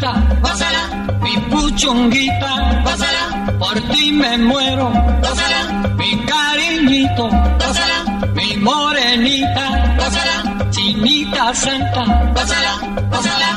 Santa, 0.00 0.40
gózala, 0.40 1.16
mi 1.20 1.36
puchonguita, 1.50 2.82
gózala, 2.84 3.56
por 3.58 3.80
ti 3.92 4.12
me 4.12 4.38
muero, 4.38 4.90
gózala, 5.22 5.92
mi 5.96 6.24
cariñito, 6.24 7.28
gózala, 7.28 8.28
mi 8.34 8.56
morenita, 8.56 9.96
gózala, 9.98 10.70
chinita 10.70 11.54
santa, 11.54 12.02
gózala, 12.34 12.72
gózala, 13.10 13.50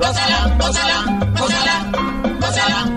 gózala, 0.00 0.56
gózala, 0.58 0.98
gózala, 1.38 1.74
gózala. 2.40 2.96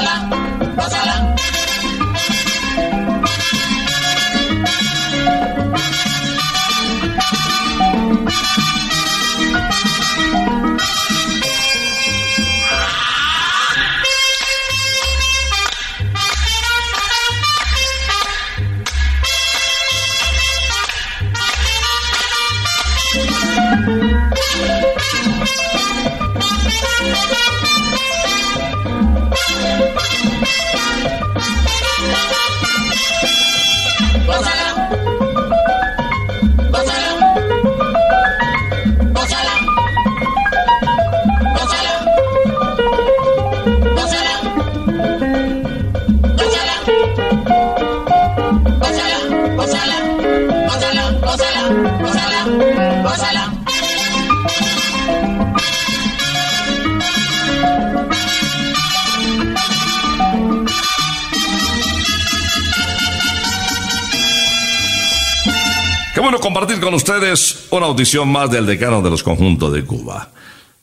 Compartir 66.41 66.79
con 66.81 66.93
ustedes 66.93 67.67
una 67.69 67.85
audición 67.85 68.27
más 68.29 68.49
del 68.49 68.65
decano 68.65 69.01
de 69.01 69.09
los 69.09 69.23
conjuntos 69.23 69.71
de 69.71 69.85
Cuba. 69.85 70.29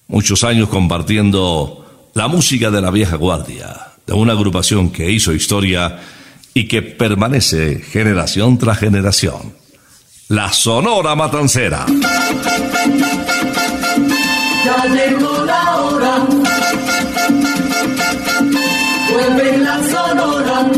Muchos 0.06 0.44
años 0.44 0.68
compartiendo 0.68 2.10
la 2.14 2.28
música 2.28 2.70
de 2.70 2.80
la 2.80 2.90
vieja 2.90 3.16
guardia, 3.16 3.76
de 4.06 4.14
una 4.14 4.32
agrupación 4.32 4.90
que 4.90 5.10
hizo 5.10 5.34
historia 5.34 6.00
y 6.54 6.66
que 6.66 6.80
permanece 6.80 7.80
generación 7.80 8.56
tras 8.56 8.78
generación. 8.78 9.54
La 10.28 10.52
Sonora 10.52 11.14
Matancera. 11.14 11.86
Ya 14.64 14.84
llegó 14.86 15.44
la 15.44 15.76
hora. 15.76 16.26
Vuelve 19.10 19.58
la 19.58 19.76
sonora. 19.88 20.77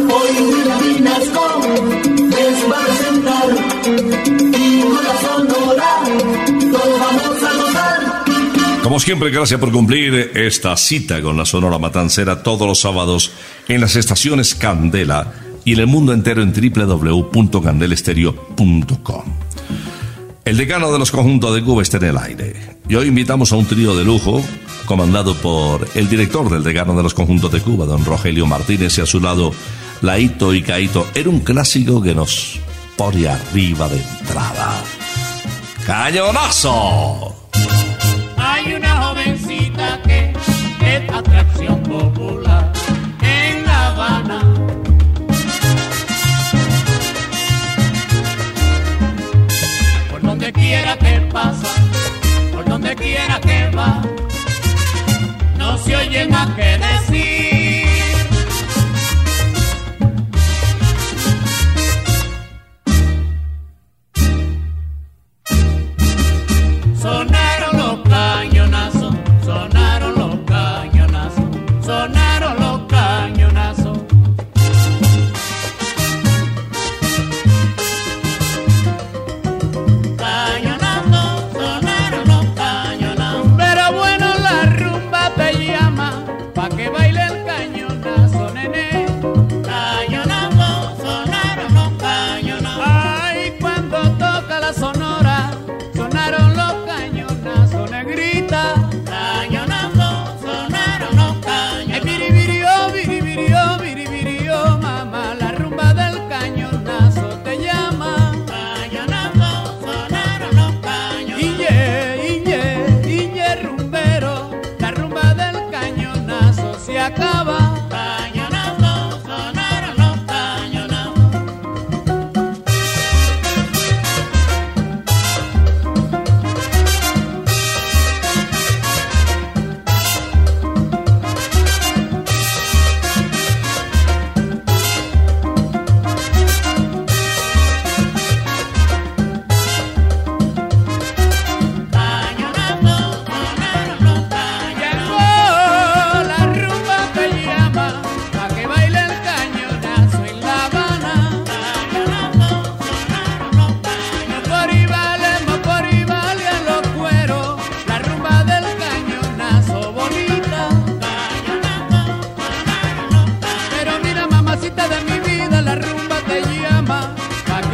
Siempre, 9.00 9.30
gracias 9.30 9.58
por 9.58 9.72
cumplir 9.72 10.30
esta 10.34 10.76
cita 10.76 11.22
con 11.22 11.34
la 11.34 11.46
Sonora 11.46 11.78
Matancera 11.78 12.42
todos 12.42 12.68
los 12.68 12.80
sábados 12.80 13.32
en 13.66 13.80
las 13.80 13.96
estaciones 13.96 14.54
Candela 14.54 15.32
y 15.64 15.72
en 15.72 15.78
el 15.80 15.86
mundo 15.86 16.12
entero 16.12 16.42
en 16.42 16.52
www.candelestereo.com. 16.52 19.24
El 20.44 20.56
decano 20.58 20.92
de 20.92 20.98
los 20.98 21.10
conjuntos 21.10 21.54
de 21.54 21.64
Cuba 21.64 21.80
está 21.82 21.96
en 21.96 22.04
el 22.04 22.18
aire. 22.18 22.76
Y 22.90 22.94
hoy 22.94 23.08
invitamos 23.08 23.50
a 23.52 23.56
un 23.56 23.64
trío 23.64 23.96
de 23.96 24.04
lujo 24.04 24.44
comandado 24.84 25.34
por 25.34 25.88
el 25.94 26.06
director 26.08 26.50
del 26.50 26.62
decano 26.62 26.94
de 26.94 27.02
los 27.02 27.14
conjuntos 27.14 27.50
de 27.50 27.62
Cuba, 27.62 27.86
don 27.86 28.04
Rogelio 28.04 28.44
Martínez, 28.44 28.98
y 28.98 29.00
a 29.00 29.06
su 29.06 29.18
lado 29.18 29.54
Laito 30.02 30.52
y 30.52 30.60
Caito. 30.62 31.06
Era 31.14 31.30
un 31.30 31.40
clásico 31.40 32.02
que 32.02 32.14
nos 32.14 32.60
pone 32.96 33.28
arriba 33.28 33.88
de 33.88 33.96
entrada. 33.96 34.74
¡Cañonazo! 35.86 37.39
atracción 41.20 41.82
popular 41.82 42.72
en 43.20 43.64
La 43.64 43.88
Habana. 43.88 44.40
Por 50.10 50.22
donde 50.22 50.52
quiera 50.52 50.96
que 50.96 51.20
pasa, 51.32 51.72
por 52.52 52.64
donde 52.64 52.96
quiera 52.96 53.38
que 53.40 53.70
va, 53.76 54.02
no 55.58 55.76
se 55.78 55.96
oye 55.96 56.26
más 56.26 56.48
que 56.56 56.78
decir. 56.86 57.86
Sonar 67.02 67.39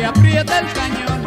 aprieta 0.07 0.59
el 0.61 0.73
cañón. 0.73 1.26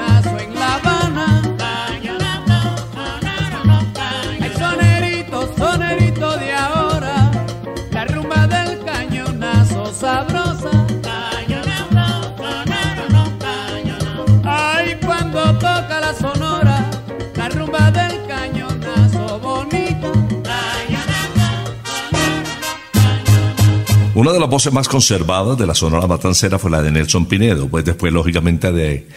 Una 24.30 24.36
de 24.36 24.42
las 24.42 24.50
voces 24.52 24.72
más 24.72 24.88
conservadas 24.88 25.58
de 25.58 25.66
la 25.66 25.74
Sonora 25.74 26.06
Matancera 26.06 26.60
fue 26.60 26.70
la 26.70 26.84
de 26.84 26.92
Nelson 26.92 27.26
Pinedo, 27.26 27.68
pues 27.68 27.84
después, 27.84 28.14
lógicamente, 28.14 28.72
de 28.72 29.08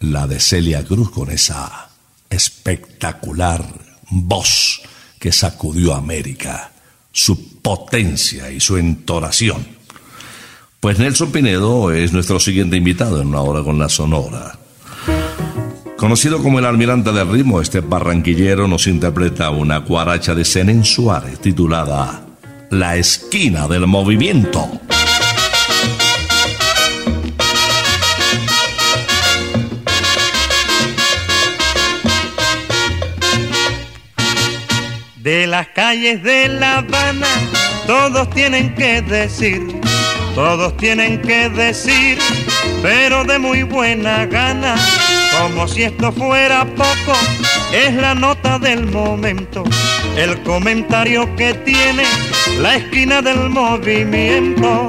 la 0.00 0.26
de 0.26 0.40
Celia 0.40 0.82
Cruz 0.82 1.10
con 1.10 1.30
esa 1.30 1.90
espectacular 2.30 3.62
voz 4.08 4.80
que 5.18 5.32
sacudió 5.32 5.92
a 5.92 5.98
América, 5.98 6.72
su 7.12 7.60
potencia 7.60 8.50
y 8.50 8.58
su 8.58 8.78
entonación. 8.78 9.66
Pues 10.80 10.98
Nelson 10.98 11.30
Pinedo 11.30 11.92
es 11.92 12.14
nuestro 12.14 12.40
siguiente 12.40 12.78
invitado 12.78 13.20
en 13.20 13.28
una 13.28 13.42
hora 13.42 13.62
con 13.62 13.78
la 13.78 13.90
Sonora. 13.90 14.58
Conocido 15.98 16.42
como 16.42 16.58
el 16.58 16.64
almirante 16.64 17.12
del 17.12 17.28
ritmo, 17.28 17.60
este 17.60 17.80
barranquillero 17.80 18.66
nos 18.66 18.86
interpreta 18.86 19.50
una 19.50 19.84
cuaracha 19.84 20.34
de 20.34 20.46
Zenén 20.46 20.86
Suárez 20.86 21.38
titulada 21.38 22.23
la 22.70 22.96
esquina 22.96 23.68
del 23.68 23.86
movimiento. 23.86 24.80
De 35.16 35.46
las 35.46 35.68
calles 35.68 36.22
de 36.22 36.48
La 36.48 36.78
Habana, 36.78 37.26
todos 37.86 38.28
tienen 38.30 38.74
que 38.74 39.00
decir, 39.00 39.62
todos 40.34 40.76
tienen 40.76 41.22
que 41.22 41.48
decir, 41.48 42.18
pero 42.82 43.24
de 43.24 43.38
muy 43.38 43.62
buena 43.62 44.26
gana, 44.26 44.76
como 45.40 45.66
si 45.68 45.84
esto 45.84 46.12
fuera 46.12 46.64
poco, 46.76 47.16
es 47.72 47.94
la 47.94 48.14
nota 48.14 48.58
del 48.58 48.86
momento, 48.86 49.64
el 50.16 50.42
comentario 50.42 51.34
que 51.36 51.54
tiene 51.54 52.04
la 52.60 52.76
esquina 52.76 53.22
del 53.22 53.50
movimiento. 53.50 54.88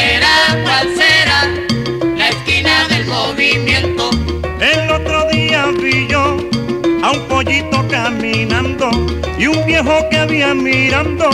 pollito 7.43 7.87
caminando 7.87 8.91
y 9.37 9.47
un 9.47 9.65
viejo 9.65 10.07
que 10.09 10.17
había 10.17 10.53
mirando 10.53 11.27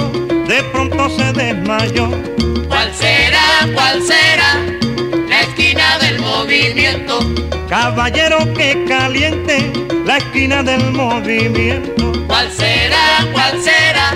de 0.48 0.64
pronto 0.72 1.10
se 1.10 1.34
desmayó. 1.34 2.10
¿Cuál 2.70 2.94
será, 2.94 3.68
cuál 3.74 4.02
será 4.02 4.54
la 5.28 5.42
esquina 5.42 5.98
del 6.00 6.20
movimiento? 6.20 7.20
Caballero 7.68 8.38
que 8.54 8.86
caliente 8.88 9.70
la 10.06 10.18
esquina 10.18 10.64
del 10.64 10.92
movimiento. 10.92 12.14
¿Cuál 12.28 12.50
será, 12.52 13.28
cuál 13.34 13.62
será 13.62 14.14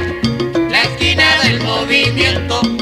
la 0.69 0.83
esquina 0.83 1.25
del 1.43 1.61
movimiento? 1.61 2.80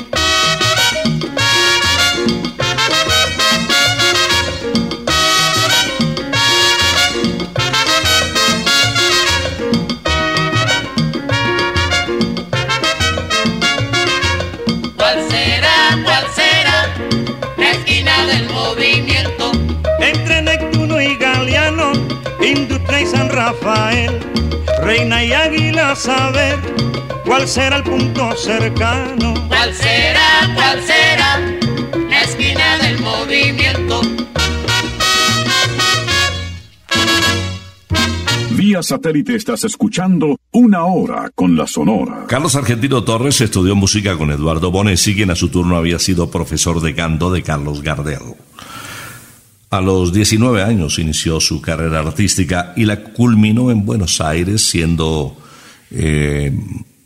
Rafael, 23.39 24.19
Reina 24.83 25.23
y 25.23 25.33
Águila, 25.33 25.95
saber 25.95 26.59
cuál 27.25 27.47
será 27.47 27.77
el 27.77 27.83
punto 27.83 28.35
cercano. 28.35 29.33
¿Cuál 29.47 29.73
será, 29.73 30.53
cuál 30.55 30.81
será 30.81 31.39
la 32.09 32.21
esquina 32.21 32.77
del 32.79 32.99
movimiento? 32.99 34.01
Vía 38.51 38.83
satélite 38.83 39.35
estás 39.35 39.63
escuchando 39.63 40.37
una 40.51 40.83
hora 40.85 41.31
con 41.33 41.55
la 41.55 41.65
Sonora. 41.65 42.25
Carlos 42.27 42.55
Argentino 42.55 43.03
Torres 43.03 43.39
estudió 43.41 43.75
música 43.75 44.17
con 44.17 44.31
Eduardo 44.31 44.69
Bonesi, 44.69 45.15
quien 45.15 45.31
a 45.31 45.35
su 45.35 45.49
turno 45.49 45.77
había 45.77 45.97
sido 45.97 46.29
profesor 46.29 46.81
de 46.81 46.93
canto 46.93 47.31
de 47.31 47.41
Carlos 47.41 47.81
Gardel. 47.81 48.35
A 49.71 49.81
los 49.81 50.11
19 50.11 50.63
años 50.63 50.97
inició 50.97 51.39
su 51.39 51.61
carrera 51.61 51.99
artística 51.99 52.73
y 52.75 52.85
la 52.85 53.03
culminó 53.03 53.69
en 53.69 53.85
Buenos 53.85 54.19
Aires 54.19 54.67
siendo 54.67 55.37
eh, 55.91 56.51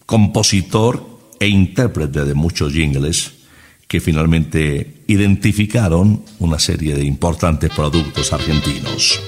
compositor 0.06 1.20
e 1.42 1.48
intérprete 1.48 2.24
de 2.24 2.34
muchos 2.34 2.72
jingles 2.72 3.34
que 3.86 4.00
finalmente 4.00 5.02
identificaron 5.08 6.24
una 6.40 6.58
serie 6.58 6.96
de 6.96 7.04
importantes 7.04 7.70
productos 7.70 8.32
argentinos. 8.32 9.20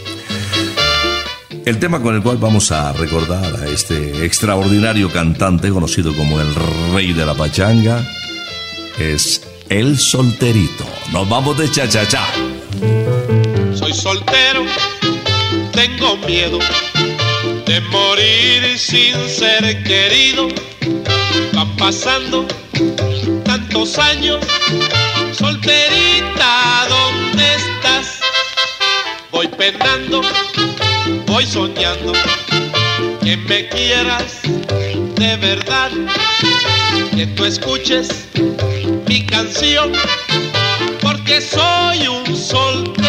El 1.66 1.78
tema 1.78 2.02
con 2.02 2.16
el 2.16 2.22
cual 2.22 2.38
vamos 2.38 2.72
a 2.72 2.94
recordar 2.94 3.54
a 3.58 3.68
este 3.68 4.26
extraordinario 4.26 5.12
cantante 5.12 5.70
conocido 5.72 6.16
como 6.16 6.40
el 6.40 6.48
rey 6.94 7.12
de 7.12 7.26
la 7.26 7.34
pachanga 7.34 8.08
es 8.98 9.46
El 9.68 9.98
Solterito. 9.98 10.86
Nos 11.12 11.28
vamos 11.28 11.58
de 11.58 11.70
cha-cha-cha 11.70 12.24
soy 13.74 13.94
soltero, 13.94 14.66
tengo 15.72 16.18
miedo 16.18 16.60
de 17.66 17.82
morir 17.82 18.78
sin 18.78 19.16
ser 19.30 19.84
querido. 19.84 20.48
Van 21.54 21.76
pasando 21.78 22.46
tantos 23.44 23.98
años, 23.98 24.40
solterita, 25.32 26.88
¿dónde 26.90 27.56
estás? 27.56 28.20
Voy 29.32 29.48
penando, 29.48 30.22
voy 31.28 31.46
soñando 31.46 32.14
que 33.24 33.38
me 33.38 33.68
quieras 33.70 34.42
de 35.16 35.38
verdad, 35.38 35.92
que 37.16 37.26
tú 37.28 37.46
escuches 37.46 38.28
mi 39.08 39.26
canción, 39.26 39.92
soy 41.42 42.08
un 42.08 42.36
soltero 42.36 43.05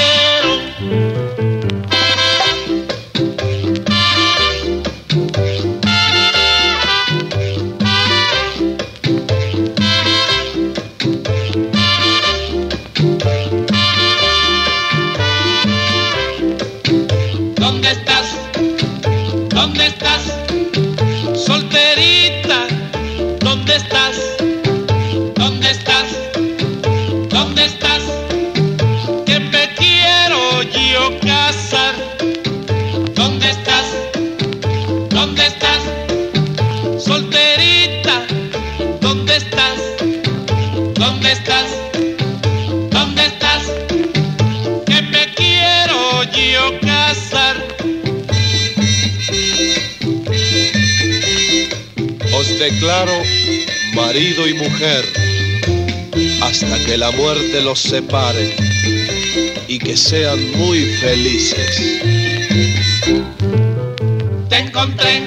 declaro 52.58 53.22
marido 53.94 54.48
y 54.48 54.54
mujer 54.54 55.04
hasta 56.42 56.84
que 56.84 56.96
la 56.96 57.10
muerte 57.12 57.60
los 57.60 57.78
separe 57.80 58.54
y 59.68 59.78
que 59.78 59.96
sean 59.96 60.38
muy 60.52 60.84
felices. 60.96 62.00
Te 64.48 64.56
encontré, 64.56 65.22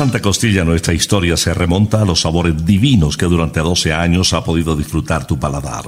Santa 0.00 0.22
Costilla 0.22 0.64
nuestra 0.64 0.94
historia 0.94 1.36
se 1.36 1.52
remonta 1.52 2.00
a 2.00 2.06
los 2.06 2.22
sabores 2.22 2.64
divinos 2.64 3.18
que 3.18 3.26
durante 3.26 3.60
12 3.60 3.92
años 3.92 4.32
ha 4.32 4.42
podido 4.42 4.74
disfrutar 4.74 5.26
tu 5.26 5.38
paladar. 5.38 5.84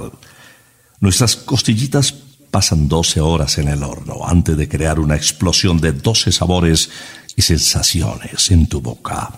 Nuestras 0.99 1.35
costillitas 1.35 2.13
pasan 2.51 2.87
12 2.87 3.21
horas 3.21 3.57
en 3.57 3.69
el 3.69 3.81
horno 3.81 4.19
antes 4.23 4.55
de 4.55 4.69
crear 4.69 4.99
una 4.99 5.15
explosión 5.15 5.81
de 5.81 5.93
12 5.93 6.31
sabores 6.31 6.91
y 7.35 7.41
sensaciones 7.41 8.51
en 8.51 8.67
tu 8.67 8.81
boca. 8.81 9.31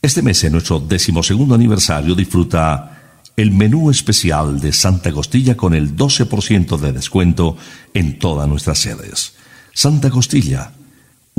Este 0.00 0.22
mes, 0.22 0.42
en 0.44 0.52
nuestro 0.52 0.80
decimosegundo 0.80 1.54
aniversario, 1.54 2.14
disfruta 2.14 3.20
el 3.36 3.50
menú 3.50 3.90
especial 3.90 4.62
de 4.62 4.72
Santa 4.72 5.12
Costilla 5.12 5.58
con 5.58 5.74
el 5.74 5.94
12% 5.94 6.78
de 6.78 6.92
descuento 6.94 7.58
en 7.92 8.18
todas 8.18 8.48
nuestras 8.48 8.78
sedes. 8.78 9.34
Santa 9.74 10.08
Costilla, 10.08 10.72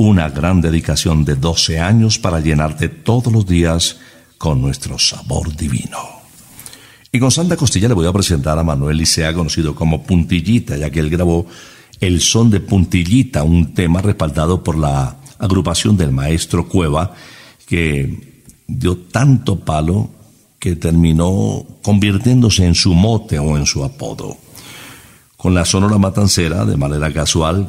una 0.00 0.30
gran 0.30 0.62
dedicación 0.62 1.26
de 1.26 1.34
12 1.34 1.78
años 1.78 2.18
para 2.18 2.40
llenarte 2.40 2.88
todos 2.88 3.30
los 3.30 3.44
días 3.44 3.98
con 4.38 4.62
nuestro 4.62 4.98
sabor 4.98 5.54
divino. 5.54 5.98
Y 7.12 7.18
con 7.18 7.30
Santa 7.30 7.54
Costilla 7.54 7.86
le 7.86 7.92
voy 7.92 8.06
a 8.06 8.12
presentar 8.12 8.58
a 8.58 8.64
Manuel 8.64 8.96
Licea, 8.96 9.34
conocido 9.34 9.74
como 9.74 10.02
Puntillita, 10.04 10.78
ya 10.78 10.88
que 10.88 11.00
él 11.00 11.10
grabó 11.10 11.44
El 12.00 12.22
son 12.22 12.48
de 12.48 12.60
Puntillita, 12.60 13.42
un 13.42 13.74
tema 13.74 14.00
respaldado 14.00 14.64
por 14.64 14.78
la 14.78 15.16
agrupación 15.38 15.98
del 15.98 16.12
maestro 16.12 16.66
Cueva, 16.66 17.12
que 17.66 18.40
dio 18.66 18.96
tanto 18.96 19.60
palo 19.60 20.08
que 20.58 20.76
terminó 20.76 21.66
convirtiéndose 21.82 22.64
en 22.64 22.74
su 22.74 22.94
mote 22.94 23.38
o 23.38 23.58
en 23.58 23.66
su 23.66 23.84
apodo. 23.84 24.38
Con 25.36 25.52
la 25.52 25.66
Sonora 25.66 25.98
Matancera, 25.98 26.64
de 26.64 26.78
manera 26.78 27.12
casual, 27.12 27.68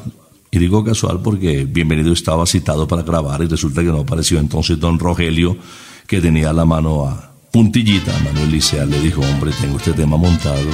y 0.52 0.60
digo 0.60 0.84
casual 0.84 1.22
porque 1.24 1.64
Bienvenido 1.64 2.12
estaba 2.12 2.46
citado 2.46 2.86
para 2.86 3.04
grabar 3.04 3.42
y 3.42 3.48
resulta 3.48 3.82
que 3.82 3.88
no 3.88 4.02
apareció 4.02 4.38
entonces 4.38 4.78
don 4.78 5.00
Rogelio, 5.00 5.58
que 6.06 6.20
tenía 6.20 6.52
la 6.52 6.66
mano 6.66 7.06
a 7.06 7.32
puntillita. 7.52 8.12
Manuel 8.26 8.52
Licea 8.52 8.86
le 8.86 9.00
dijo, 9.00 9.22
hombre, 9.22 9.52
tengo 9.62 9.78
este 9.78 9.94
tema 9.94 10.18
montado, 10.18 10.70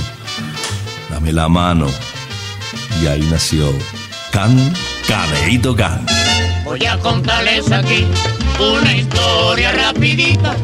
dame 1.12 1.32
la 1.32 1.48
mano. 1.48 1.86
Y 3.02 3.06
ahí 3.06 3.22
nació 3.30 3.72
Can, 4.32 4.74
Caneito 5.08 5.76
Can. 5.76 6.04
Voy 6.66 6.84
a 6.86 6.98
contarles 7.00 7.72
aquí 7.72 8.04
una 8.60 8.98
historia 8.98 9.72
rapidita, 9.74 10.56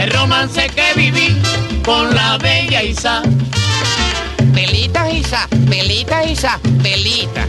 el 0.00 0.10
romance 0.10 0.70
que 0.74 0.98
viví 0.98 1.36
con 1.84 2.14
la 2.14 2.38
bella 2.38 2.82
Isa. 2.82 3.22
Pelita, 4.54 5.10
Isa, 5.12 5.46
pelita, 5.68 6.24
Isa, 6.24 6.58
pelita. 6.82 7.46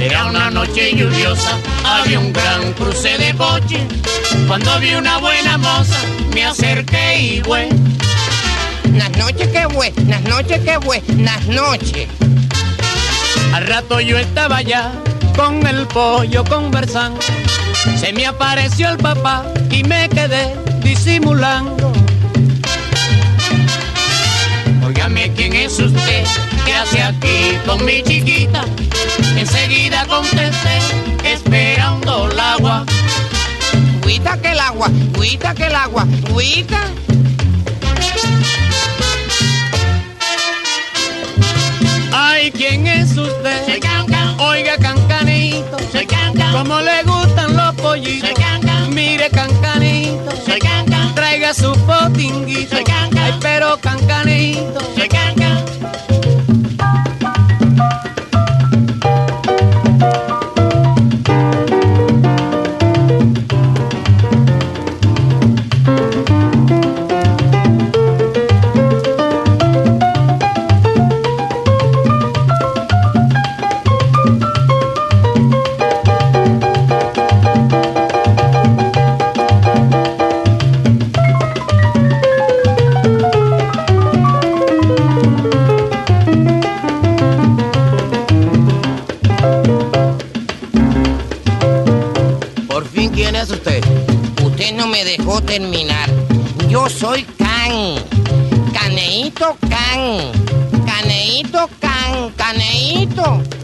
Era 0.00 0.26
una 0.26 0.50
noche 0.50 0.94
lluviosa, 0.94 1.58
había 1.84 2.18
un 2.18 2.32
gran 2.32 2.72
cruce 2.74 3.16
de 3.16 3.34
coche. 3.34 3.86
Cuando 4.46 4.78
vi 4.78 4.94
una 4.94 5.18
buena 5.18 5.56
moza, 5.56 5.96
me 6.34 6.44
acerqué 6.44 7.18
y 7.18 7.40
fue. 7.40 7.68
Las 8.94 9.10
noches 9.16 9.48
que 9.48 9.68
fue, 9.70 9.92
las 10.06 10.22
noches 10.22 10.60
que 10.60 10.78
fue, 10.80 11.02
las 11.18 11.46
noches. 11.46 12.08
Al 13.54 13.66
rato 13.66 14.00
yo 14.00 14.18
estaba 14.18 14.58
allá 14.58 14.92
con 15.34 15.66
el 15.66 15.86
pollo 15.86 16.44
conversando. 16.44 17.20
Se 17.98 18.12
me 18.12 18.26
apareció 18.26 18.90
el 18.90 18.98
papá 18.98 19.44
y 19.70 19.82
me 19.82 20.08
quedé 20.08 20.54
disimulando. 20.80 21.92
¿Quién 25.14 25.52
es 25.54 25.78
usted? 25.78 26.24
¿Qué 26.64 26.74
hace 26.74 27.02
aquí 27.02 27.56
con 27.64 27.84
mi 27.84 28.02
chiquita? 28.02 28.64
Enseguida 29.36 30.04
contesté, 30.06 30.78
esperando 31.24 32.28
el 32.30 32.40
agua. 32.40 32.84
Cuita 34.02 34.36
que 34.40 34.52
el 34.52 34.58
agua, 34.58 34.90
cuita 35.14 35.54
que 35.54 35.66
el 35.66 35.74
agua, 35.74 36.06
cuita. 36.32 36.80
Ay, 42.12 42.50
¿quién 42.50 42.86
es 42.86 43.16
usted? 43.16 43.64
Soy 43.64 43.80
Cancan, 43.80 44.40
Oiga, 44.40 44.76
cancanito, 44.78 45.76
soy 45.92 46.06
Cancan, 46.06 46.52
¿cómo 46.52 46.80
le 46.80 47.02
gustan 47.04 47.56
los 47.56 47.74
pollitos? 47.76 48.28
soy 48.30 48.34
Cancan, 48.42 48.94
Mire, 48.94 49.30
cancanito, 49.30 50.30
soy 50.44 50.58
Cancan, 50.58 51.14
traiga 51.14 51.54
su 51.54 51.72
potinguito. 51.86 52.74
Soy 52.76 52.84
Cancan. 52.84 53.06
Ay, 53.18 53.34
pero 53.40 53.78
cancanito, 53.80 54.80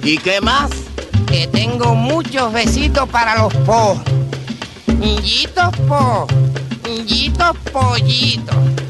¿Y 0.04 0.18
qué 0.18 0.40
más? 0.40 0.70
Que 1.28 1.46
tengo 1.46 1.94
muchos 1.94 2.52
besitos 2.52 3.08
para 3.08 3.38
los 3.38 3.54
po. 3.58 3.96
Yitos 5.00 5.76
po. 5.88 6.26
Yitos 7.06 7.56
pollitos. 7.72 8.81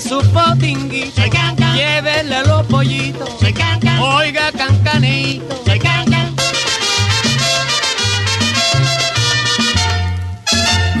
Su 0.00 0.20
potinguito, 0.32 1.22
cancan. 1.30 1.76
llévele 1.76 2.44
los 2.46 2.66
pollitos, 2.66 3.28
cancan. 3.54 3.98
oiga 3.98 4.52
cancanito. 4.52 5.56
Cancan. 5.82 6.34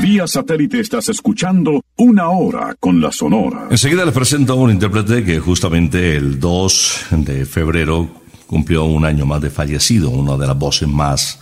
Vía 0.00 0.26
satélite 0.26 0.80
estás 0.80 1.08
escuchando 1.08 1.82
Una 1.96 2.28
Hora 2.28 2.76
con 2.78 3.00
la 3.00 3.10
Sonora. 3.10 3.66
Enseguida 3.70 4.04
les 4.04 4.14
presento 4.14 4.52
a 4.52 4.56
un 4.56 4.70
intérprete 4.70 5.24
que 5.24 5.40
justamente 5.40 6.16
el 6.16 6.38
2 6.38 7.06
de 7.10 7.44
febrero 7.44 8.08
cumplió 8.46 8.84
un 8.84 9.04
año 9.04 9.26
más 9.26 9.40
de 9.40 9.50
fallecido, 9.50 10.10
una 10.10 10.36
de 10.36 10.46
las 10.46 10.56
voces 10.56 10.88
más 10.88 11.40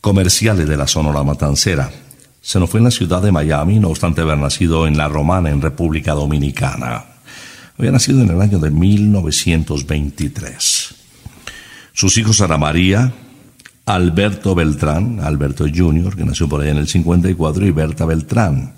comerciales 0.00 0.68
de 0.68 0.76
la 0.76 0.86
Sonora 0.86 1.22
Matancera. 1.24 1.90
Se 2.42 2.58
nos 2.58 2.68
fue 2.68 2.78
en 2.78 2.84
la 2.84 2.90
ciudad 2.90 3.22
de 3.22 3.30
Miami, 3.30 3.78
no 3.78 3.88
obstante 3.88 4.20
haber 4.20 4.36
nacido 4.36 4.88
en 4.88 4.98
La 4.98 5.08
Romana, 5.08 5.50
en 5.50 5.62
República 5.62 6.12
Dominicana. 6.12 7.04
Había 7.78 7.92
nacido 7.92 8.20
en 8.20 8.30
el 8.30 8.42
año 8.42 8.58
de 8.58 8.70
1923. 8.70 10.94
Sus 11.92 12.18
hijos 12.18 12.40
Ana 12.40 12.58
María, 12.58 13.12
Alberto 13.86 14.56
Beltrán, 14.56 15.20
Alberto 15.20 15.66
Jr., 15.72 16.16
que 16.16 16.24
nació 16.24 16.48
por 16.48 16.62
ahí 16.62 16.70
en 16.70 16.78
el 16.78 16.88
54, 16.88 17.64
y 17.64 17.70
Berta 17.70 18.06
Beltrán. 18.06 18.72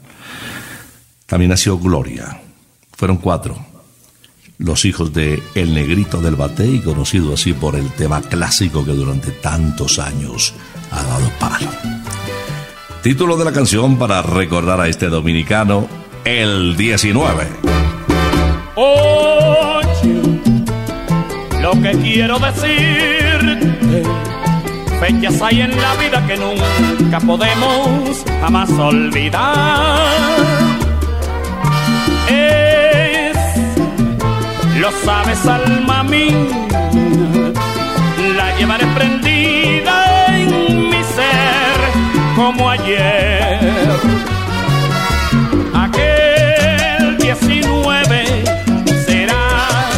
También 1.24 1.48
nació 1.50 1.78
Gloria. 1.78 2.42
Fueron 2.92 3.16
cuatro. 3.16 3.56
Los 4.58 4.84
hijos 4.84 5.14
de 5.14 5.42
El 5.54 5.74
Negrito 5.74 6.20
del 6.20 6.36
Batey, 6.36 6.80
conocido 6.80 7.32
así 7.32 7.54
por 7.54 7.76
el 7.76 7.90
tema 7.92 8.20
clásico 8.20 8.84
que 8.84 8.92
durante 8.92 9.30
tantos 9.30 9.98
años 9.98 10.52
ha 10.90 11.02
dado 11.02 11.30
palo. 11.40 11.70
Título 13.04 13.36
de 13.36 13.44
la 13.44 13.52
canción 13.52 13.98
para 13.98 14.22
recordar 14.22 14.80
a 14.80 14.88
este 14.88 15.10
dominicano, 15.10 15.86
el 16.24 16.74
19. 16.74 17.46
Oye, 18.76 20.40
lo 21.60 21.72
que 21.82 21.92
quiero 21.98 22.38
decirte, 22.38 24.02
fechas 25.00 25.42
hay 25.42 25.60
en 25.60 25.76
la 25.82 25.94
vida 25.96 26.26
que 26.26 26.38
nunca 26.38 27.20
podemos 27.20 28.24
jamás 28.40 28.70
olvidar. 28.70 30.16
Es, 32.26 33.36
lo 34.80 34.90
sabes, 35.04 35.44
alma 35.44 36.04
mía, 36.04 36.32
la 38.34 38.56
llevaré 38.56 38.86
prendida 38.94 39.43
como 42.34 42.68
ayer. 42.68 43.60
Aquel 45.74 47.16
19 47.18 48.44
será 49.06 49.88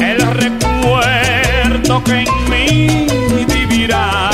el 0.00 0.20
recuerdo 0.34 2.04
que 2.04 2.20
en 2.20 2.50
mí 2.50 3.06
vivirá. 3.46 4.25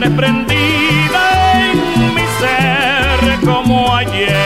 Llevaré 0.00 0.10
prendida 0.16 1.62
en 1.62 2.14
mi 2.14 2.22
ser 2.38 3.40
como 3.44 3.94
ayer. 3.94 4.36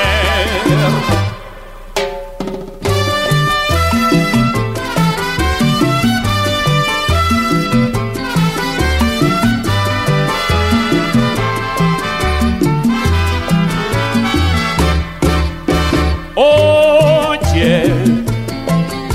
Oye, 16.34 17.92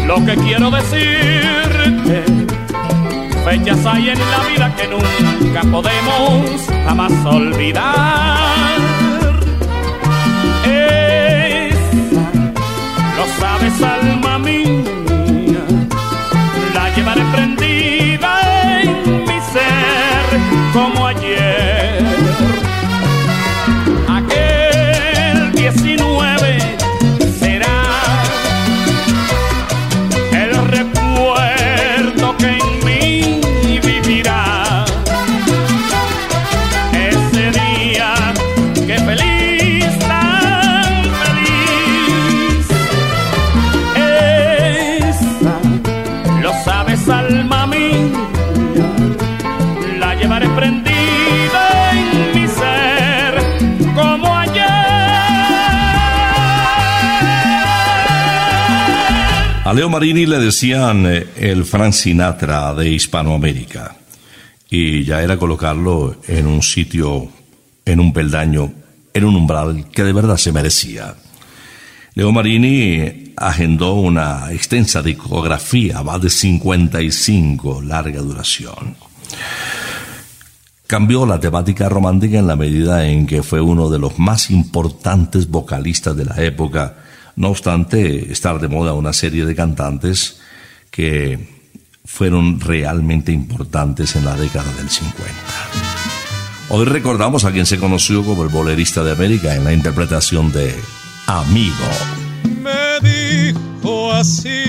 lo 0.07 0.25
que 0.25 0.35
quiero 0.35 0.71
decirte 0.71 2.23
fechas 3.43 3.85
hay 3.85 4.09
en 4.09 4.19
la 4.19 4.39
vida 4.49 4.75
que 4.75 4.87
nunca 5.63 5.71
podemos 5.71 6.67
jamás 6.85 7.11
olvidar. 7.25 8.37
Esa, 10.65 12.31
lo 13.17 13.25
sabes, 13.39 13.81
alma 13.81 14.39
mía, 14.39 15.65
la 16.73 16.95
llevaré 16.95 17.21
prendida 17.33 17.88
Marini 59.89 60.25
le 60.25 60.39
decían 60.39 61.05
eh, 61.05 61.27
el 61.35 61.65
Frank 61.65 61.93
Sinatra 61.93 62.73
de 62.73 62.89
Hispanoamérica 62.89 63.95
y 64.69 65.03
ya 65.03 65.21
era 65.21 65.37
colocarlo 65.37 66.17
en 66.27 66.45
un 66.45 66.61
sitio, 66.61 67.27
en 67.85 67.99
un 67.99 68.13
peldaño, 68.13 68.71
en 69.13 69.25
un 69.25 69.35
umbral 69.35 69.87
que 69.91 70.03
de 70.03 70.13
verdad 70.13 70.37
se 70.37 70.51
merecía. 70.51 71.15
Leo 72.13 72.31
Marini 72.31 73.33
agendó 73.35 73.95
una 73.95 74.51
extensa 74.51 75.01
discografía, 75.01 76.03
más 76.03 76.21
de 76.21 76.29
55, 76.29 77.81
larga 77.81 78.21
duración. 78.21 78.95
Cambió 80.85 81.25
la 81.25 81.39
temática 81.39 81.87
romántica 81.89 82.39
en 82.39 82.47
la 82.47 82.55
medida 82.55 83.07
en 83.07 83.25
que 83.25 83.43
fue 83.43 83.61
uno 83.61 83.89
de 83.89 83.99
los 83.99 84.19
más 84.19 84.49
importantes 84.51 85.49
vocalistas 85.49 86.15
de 86.15 86.25
la 86.25 86.43
época, 86.43 86.97
no 87.39 87.47
obstante 87.47 88.33
estar 88.33 88.59
de 88.59 88.67
moda 88.67 88.93
una 88.93 89.13
serie 89.13 89.45
de 89.45 89.55
cantantes 89.55 90.41
que 90.91 91.39
fueron 92.03 92.59
realmente 92.59 93.31
importantes 93.31 94.17
en 94.17 94.25
la 94.25 94.35
década 94.35 94.69
del 94.73 94.89
50. 94.89 95.33
Hoy 96.67 96.85
recordamos 96.85 97.45
a 97.45 97.53
quien 97.53 97.65
se 97.65 97.79
conoció 97.79 98.25
como 98.25 98.43
el 98.43 98.49
bolerista 98.49 99.05
de 99.05 99.13
América 99.13 99.55
en 99.55 99.63
la 99.63 99.71
interpretación 99.71 100.51
de 100.51 100.75
Amigo. 101.27 101.75
me 102.61 102.99
dijo 103.07 104.11
así, 104.11 104.65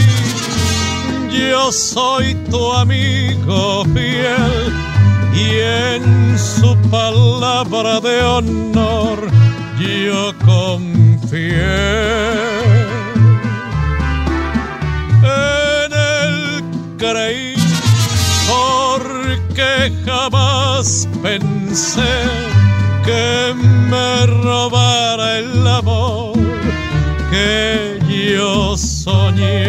yo 1.29 1.73
soy 1.73 2.37
tu 2.51 2.73
amigo 2.73 3.85
fiel 3.87 4.73
y 5.35 5.57
en 5.59 6.39
su 6.39 6.77
palabra 6.89 8.01
de 8.01 8.23
honor 8.23 9.29
yo 9.81 10.33
confié. 10.45 12.60
Porque 18.47 19.93
jamás 20.07 21.09
pensé 21.21 22.15
que 23.05 23.53
me 23.91 24.27
robara 24.27 25.39
el 25.39 25.67
amor 25.67 26.35
que 27.31 27.99
yo 28.09 28.77
soñé. 28.77 29.67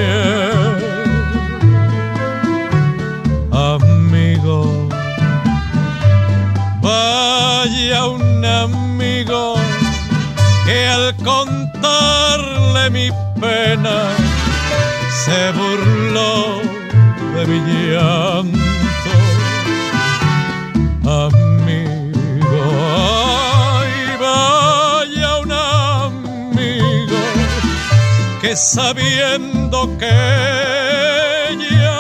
Amigo, 3.52 4.88
vaya 6.80 8.06
un 8.06 8.46
amigo 8.46 9.56
que 10.66 10.88
al 10.88 11.16
contarle 11.16 12.90
mi 12.92 13.10
pena 13.40 14.12
se 15.26 15.52
burló 15.54 16.71
de 17.42 17.48
mi 17.48 17.60
llanto. 17.92 19.14
Amigo, 21.04 22.62
ay, 22.98 23.94
vaya 24.20 25.38
un 25.40 25.52
amigo 25.52 27.22
que 28.42 28.56
sabiendo 28.56 29.98
que 29.98 30.12
ella 31.52 32.00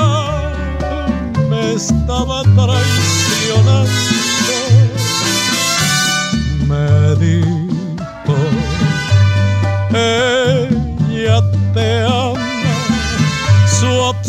me 1.50 1.74
estaba 1.74 2.44
traicionando, 2.44 3.90
me 6.68 7.16
dijo, 7.16 8.36
ella 9.94 11.42
te 11.74 12.01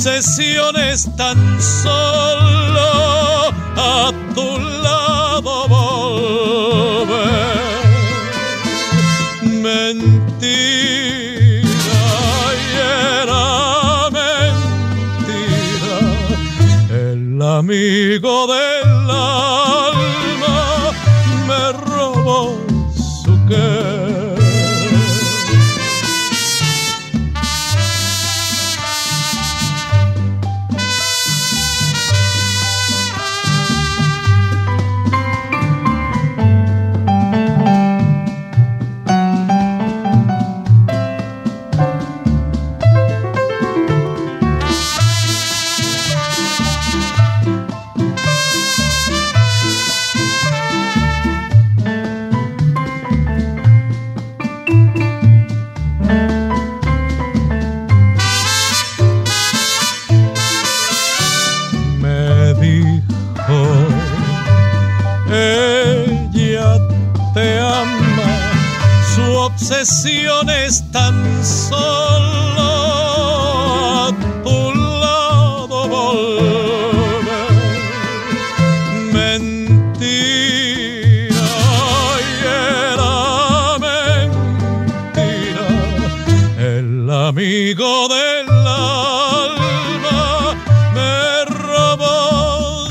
ama, 0.04 0.10
su 0.10 0.10
obsesión 0.10 0.76
es 0.76 1.16
tan 1.16 1.60
solo 1.60 2.90
a 3.76 4.12
tu 4.34 4.71
amigo 87.42 88.06
del 88.08 88.48
alma 88.48 89.66
me 90.94 91.44
robó 91.46 92.86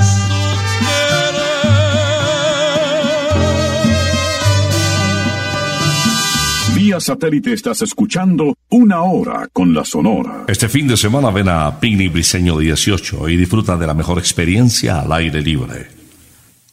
su 6.66 6.74
Vía 6.74 7.00
satélite 7.00 7.54
estás 7.54 7.80
escuchando 7.80 8.54
Una 8.68 9.00
Hora 9.04 9.48
con 9.50 9.72
la 9.72 9.86
Sonora. 9.86 10.44
Este 10.48 10.68
fin 10.68 10.86
de 10.86 10.98
semana 10.98 11.30
ven 11.30 11.48
a 11.48 11.80
Picnic 11.80 12.12
Briseño 12.12 12.58
18 12.58 13.30
y 13.30 13.38
disfruta 13.38 13.78
de 13.78 13.86
la 13.86 13.94
mejor 13.94 14.18
experiencia 14.18 15.00
al 15.00 15.12
aire 15.12 15.40
libre. 15.40 15.86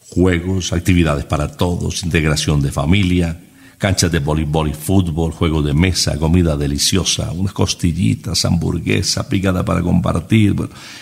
Juegos, 0.09 0.73
actividades 0.73 1.23
para 1.23 1.55
todos, 1.55 2.03
integración 2.03 2.61
de 2.61 2.73
familia, 2.73 3.39
canchas 3.79 4.11
de 4.11 4.19
voleibol 4.19 4.69
y 4.69 4.73
fútbol, 4.73 5.31
juegos 5.31 5.65
de 5.65 5.73
mesa, 5.73 6.19
comida 6.19 6.57
deliciosa, 6.57 7.31
unas 7.31 7.53
costillitas, 7.53 8.43
hamburguesa, 8.43 9.27
picada 9.27 9.63
para 9.63 9.81
compartir, 9.81 10.53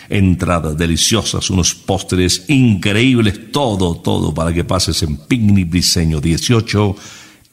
entradas 0.08 0.78
deliciosas, 0.78 1.50
unos 1.50 1.74
postres 1.74 2.46
increíbles, 2.48 3.52
todo, 3.52 3.96
todo 3.96 4.32
para 4.32 4.54
que 4.54 4.63
pases 4.63 5.02
en 5.02 5.18
Picnic 5.18 5.72
Briseño 5.72 6.22
18 6.22 6.96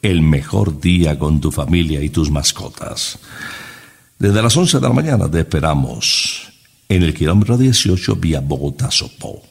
el 0.03 0.21
mejor 0.21 0.79
día 0.79 1.17
con 1.17 1.41
tu 1.41 1.51
familia 1.51 2.03
y 2.03 2.09
tus 2.09 2.29
mascotas. 2.29 3.17
Desde 4.19 4.43
las 4.43 4.55
11 4.55 4.79
de 4.79 4.87
la 4.87 4.93
mañana 4.93 5.29
te 5.29 5.39
esperamos 5.39 6.53
en 6.87 7.01
el 7.01 7.15
kilómetro 7.15 7.57
18 7.57 8.15
vía 8.17 8.41
Bogotá-Sopó. 8.41 9.41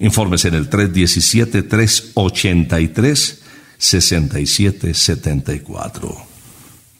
Informes 0.00 0.44
en 0.44 0.54
el 0.54 0.68
317-383-6774. 3.78 6.14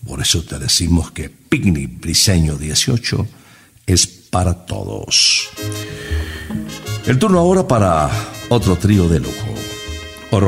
Por 0.06 0.20
eso 0.20 0.42
te 0.42 0.58
decimos 0.58 1.10
que 1.12 1.30
Picnic 1.30 2.00
Briseño 2.00 2.56
18 2.56 3.26
es 3.86 4.06
para 4.06 4.66
todos. 4.66 5.48
El 7.06 7.18
turno 7.18 7.38
ahora 7.38 7.66
para 7.66 8.10
otro 8.48 8.76
trío 8.76 9.08
de 9.08 9.20
lujo. 9.20 9.54
O 10.30 10.40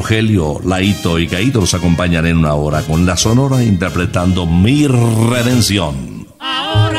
Laito 0.64 1.18
y 1.20 1.28
Caíto 1.28 1.60
nos 1.60 1.74
acompañan 1.74 2.26
en 2.26 2.38
una 2.38 2.54
hora 2.54 2.82
con 2.82 3.06
la 3.06 3.16
Sonora 3.16 3.62
interpretando 3.62 4.44
Mi 4.44 4.88
Redención. 4.88 6.26
Ahora 6.40 6.95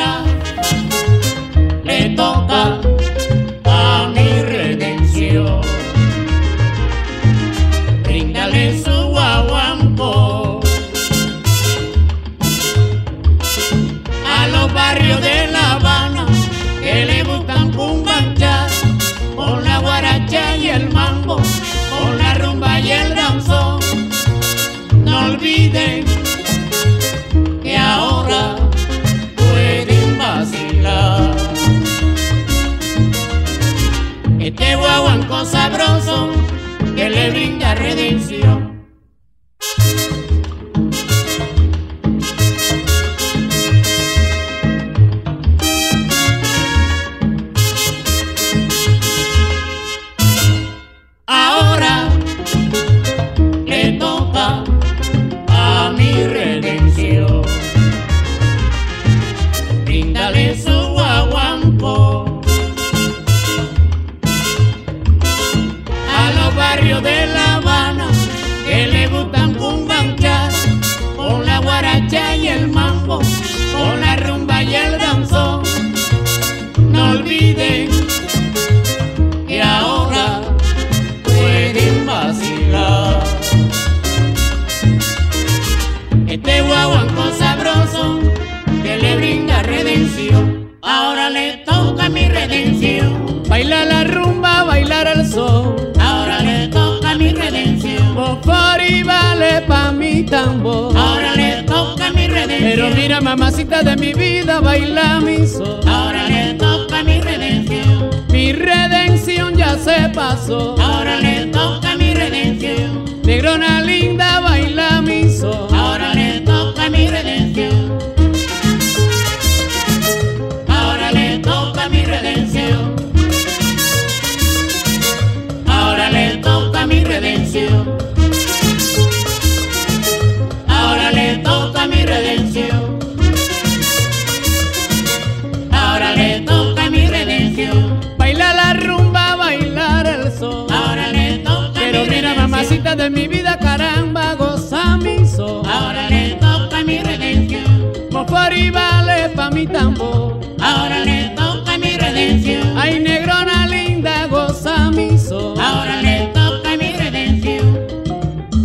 de 142.98 143.08
mi 143.10 143.28
vida, 143.28 143.56
caramba, 143.58 144.34
goza 144.34 144.98
mi 144.98 145.24
son. 145.24 145.64
Ahora 145.64 146.10
le 146.10 146.34
toca 146.34 146.82
mi 146.84 146.98
redención. 146.98 147.92
Mofor 148.10 148.52
y 148.52 148.70
vale 148.70 149.28
pa' 149.36 149.50
mi 149.50 149.66
tambor. 149.68 150.40
Ahora 150.60 151.04
le 151.04 151.30
toca 151.36 151.78
mi 151.78 151.96
redención. 151.96 152.76
Ay, 152.76 152.98
negrona 153.00 153.66
linda, 153.68 154.26
goza 154.26 154.90
mi 154.90 155.16
son. 155.16 155.58
Ahora 155.60 156.02
le 156.02 156.26
toca 156.34 156.76
mi 156.76 156.92
redención. 156.92 157.66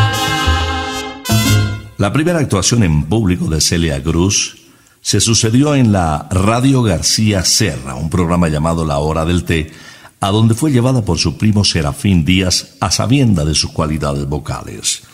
La 1.96 2.12
primera 2.12 2.38
actuación 2.38 2.82
en 2.82 3.04
público 3.04 3.46
de 3.48 3.62
Celia 3.62 4.02
Cruz 4.02 4.65
se 5.06 5.20
sucedió 5.20 5.76
en 5.76 5.92
la 5.92 6.26
Radio 6.32 6.82
García 6.82 7.44
Serra, 7.44 7.94
un 7.94 8.10
programa 8.10 8.48
llamado 8.48 8.84
La 8.84 8.98
Hora 8.98 9.24
del 9.24 9.44
Té, 9.44 9.70
a 10.18 10.32
donde 10.32 10.56
fue 10.56 10.72
llevada 10.72 11.04
por 11.04 11.16
su 11.18 11.38
primo 11.38 11.64
Serafín 11.64 12.24
Díaz 12.24 12.74
a 12.80 12.90
sabienda 12.90 13.44
de 13.44 13.54
sus 13.54 13.70
cualidades 13.70 14.26
vocales. 14.26 15.04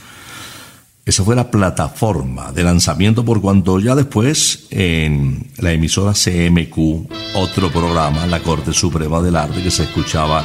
Esa 1.04 1.22
fue 1.24 1.36
la 1.36 1.50
plataforma 1.50 2.52
de 2.52 2.62
lanzamiento 2.62 3.22
por 3.22 3.42
cuanto 3.42 3.80
ya 3.80 3.94
después 3.94 4.66
en 4.70 5.50
la 5.58 5.72
emisora 5.72 6.14
CMQ, 6.14 7.34
otro 7.34 7.70
programa, 7.70 8.26
la 8.26 8.40
Corte 8.40 8.72
Suprema 8.72 9.20
del 9.20 9.36
Arte, 9.36 9.62
que 9.62 9.70
se 9.70 9.82
escuchaba 9.82 10.42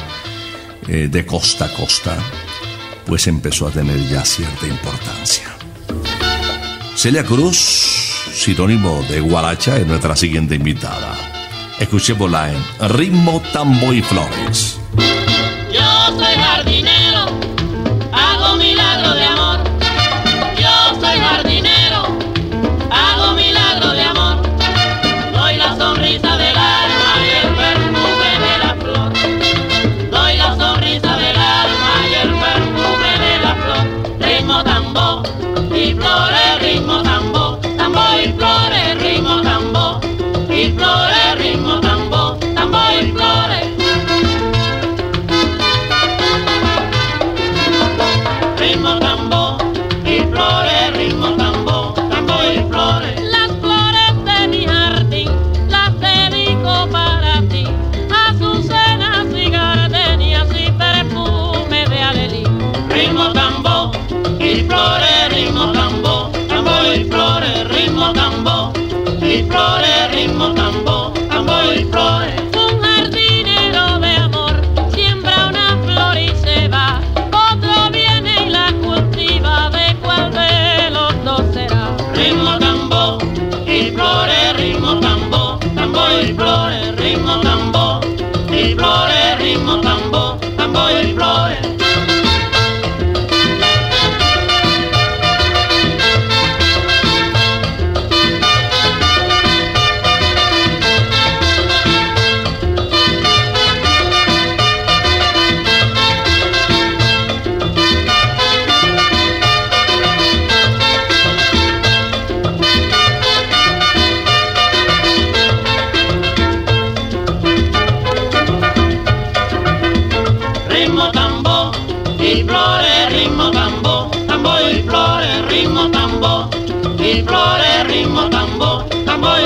eh, 0.86 1.08
de 1.10 1.24
costa 1.24 1.64
a 1.64 1.74
costa, 1.74 2.18
pues 3.06 3.26
empezó 3.26 3.66
a 3.66 3.70
tener 3.70 4.06
ya 4.10 4.22
cierta 4.26 4.66
importancia. 4.66 5.56
Celia 6.96 7.24
Cruz, 7.24 8.07
sinónimo 8.38 9.02
de 9.08 9.20
Guaracha, 9.20 9.76
es 9.76 9.86
nuestra 9.86 10.14
siguiente 10.14 10.54
invitada. 10.54 11.12
Escuchémosla 11.80 12.52
en 12.52 12.90
Ritmo, 12.90 13.42
Tambo 13.52 13.92
y 13.92 14.00
Flores. 14.00 14.78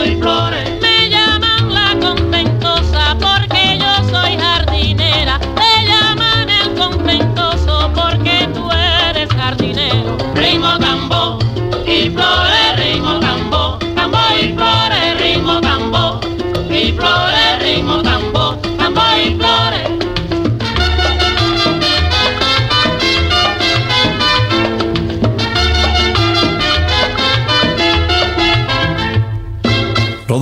Y 0.04 0.16
flores. 0.16 0.81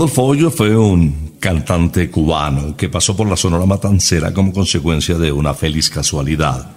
Rodolfo 0.01 0.23
Hoyo 0.23 0.51
fue 0.51 0.75
un 0.75 1.33
cantante 1.39 2.11
cubano 2.11 2.75
que 2.75 2.89
pasó 2.89 3.15
por 3.15 3.29
la 3.29 3.37
Sonora 3.37 3.67
Matancera 3.67 4.33
como 4.33 4.51
consecuencia 4.51 5.19
de 5.19 5.31
una 5.31 5.53
feliz 5.53 5.91
casualidad. 5.91 6.71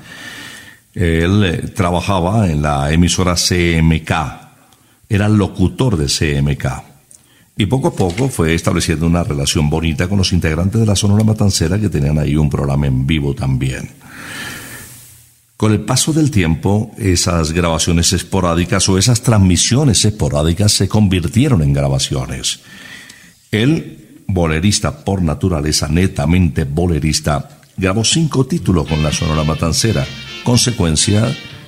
Él 0.94 1.42
eh, 1.46 1.58
trabajaba 1.74 2.50
en 2.50 2.62
la 2.62 2.92
emisora 2.92 3.36
CMK, 3.36 4.12
era 5.08 5.30
locutor 5.30 5.96
de 5.96 6.08
CMK. 6.08 6.66
Y 7.56 7.66
poco 7.68 7.88
a 7.88 7.96
poco 7.96 8.28
fue 8.28 8.56
estableciendo 8.56 9.08
una 9.08 9.24
relación 9.24 9.70
bonita 9.70 10.10
con 10.10 10.18
los 10.18 10.34
integrantes 10.34 10.82
de 10.82 10.86
la 10.86 10.98
Sonora 10.98 11.24
Matancera 11.24 11.80
que 11.80 11.88
tenían 11.88 12.20
ahí 12.20 12.36
un 12.36 12.50
programa 12.50 12.88
en 12.88 13.08
vivo 13.08 13.34
también. 13.34 13.90
Con 15.56 15.72
el 15.72 15.80
paso 15.80 16.12
del 16.12 16.30
tiempo, 16.30 16.92
esas 16.98 17.54
grabaciones 17.54 18.12
esporádicas 18.12 18.90
o 18.90 18.98
esas 18.98 19.22
transmisiones 19.22 20.04
esporádicas 20.04 20.74
se 20.74 20.90
convirtieron 20.90 21.62
en 21.62 21.72
grabaciones. 21.72 22.60
Él, 23.54 24.24
bolerista 24.26 25.06
por 25.06 25.22
naturaleza, 25.22 25.88
netamente 25.88 26.64
bolerista, 26.64 27.50
grabó 27.78 28.04
cinco 28.04 28.48
títulos 28.48 28.88
con 28.88 29.04
la 29.04 29.12
Sonora 29.12 29.44
Matancera, 29.44 30.06
consecuencia 30.44 31.24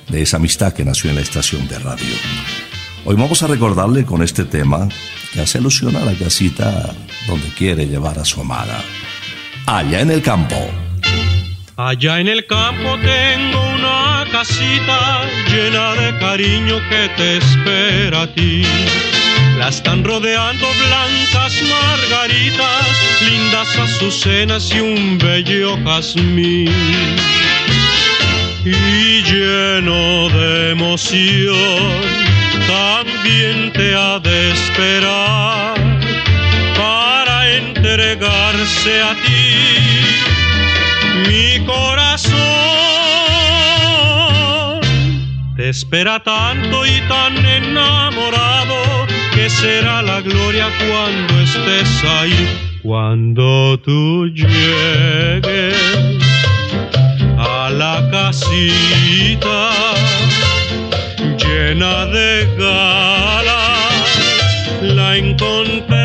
de 0.08 0.22
esa 0.22 0.38
amistad 0.38 0.72
que 0.72 0.84
nació 0.84 1.10
en 1.10 1.16
la 1.16 1.22
estación 1.22 1.68
de 1.68 1.78
radio. 1.78 2.14
Hoy 3.04 3.14
vamos 3.14 3.40
a 3.44 3.46
recordarle 3.46 4.04
con 4.04 4.20
este 4.22 4.44
tema 4.44 4.88
que 5.32 5.40
hace 5.40 5.58
alusión 5.58 5.94
a 5.94 6.04
la 6.04 6.14
casita 6.14 6.92
donde 7.28 7.48
quiere 7.50 7.86
llevar 7.86 8.18
a 8.18 8.24
su 8.24 8.40
amada. 8.40 8.82
Allá 9.66 10.00
en 10.00 10.10
el 10.10 10.22
campo. 10.22 10.56
Allá 11.76 12.18
en 12.18 12.26
el 12.26 12.46
campo 12.46 12.96
tengo 12.98 13.74
una 13.76 14.24
casita 14.32 15.22
llena 15.48 15.94
de 15.94 16.18
cariño 16.18 16.80
que 16.88 17.08
te 17.16 17.36
espera 17.36 18.22
a 18.22 18.34
ti. 18.34 18.64
La 19.58 19.68
están 19.68 20.04
rodeando 20.04 20.66
blancas 20.86 21.62
margaritas, 21.62 22.86
lindas 23.22 23.78
azucenas 23.78 24.70
y 24.74 24.80
un 24.80 25.16
bello 25.16 25.78
jazmín. 25.82 26.70
Y 28.64 29.22
lleno 29.22 30.28
de 30.28 30.72
emoción, 30.72 31.56
también 32.66 33.72
te 33.72 33.94
ha 33.94 34.18
de 34.18 34.50
esperar 34.50 35.74
para 36.76 37.50
entregarse 37.56 39.00
a 39.00 39.14
ti. 39.24 39.54
Mi 41.28 41.64
corazón 41.64 42.36
te 45.56 45.70
espera 45.70 46.22
tanto 46.22 46.84
y 46.84 47.00
tan 47.08 47.36
enamorado 47.46 48.65
será 49.48 50.02
la 50.02 50.20
gloria 50.20 50.68
cuando 50.88 51.40
estés 51.40 52.04
ahí. 52.04 52.78
Cuando 52.82 53.78
tú 53.80 54.26
llegues 54.28 55.74
a 57.38 57.70
la 57.70 58.08
casita 58.10 59.70
llena 61.38 62.06
de 62.06 62.48
galas, 62.58 63.92
la 64.82 65.16
encontrarás 65.16 65.95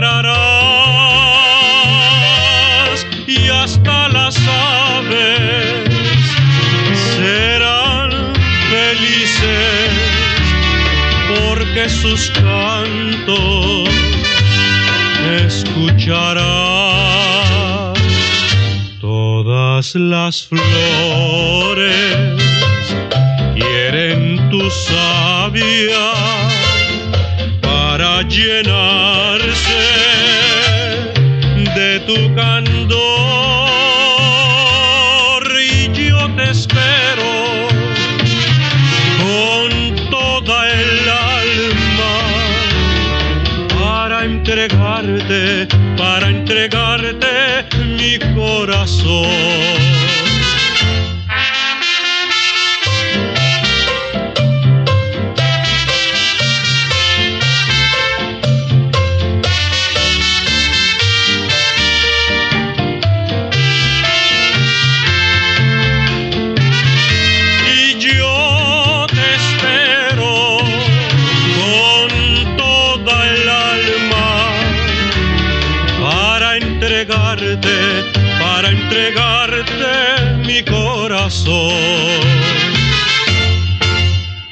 sus 11.91 12.31
cantos 12.31 13.89
escucharás 15.45 16.39
todas 18.99 19.95
las 19.95 20.43
flores 20.47 22.05
quieren 23.55 24.49
tu 24.49 24.69
sabia 24.69 26.13
para 27.61 28.21
llenarse 28.23 29.83
de 31.75 31.99
tu 32.01 32.35
candor 32.35 33.40
entregarte 46.51 47.65
mi 47.85 48.19
corazón. 48.35 49.80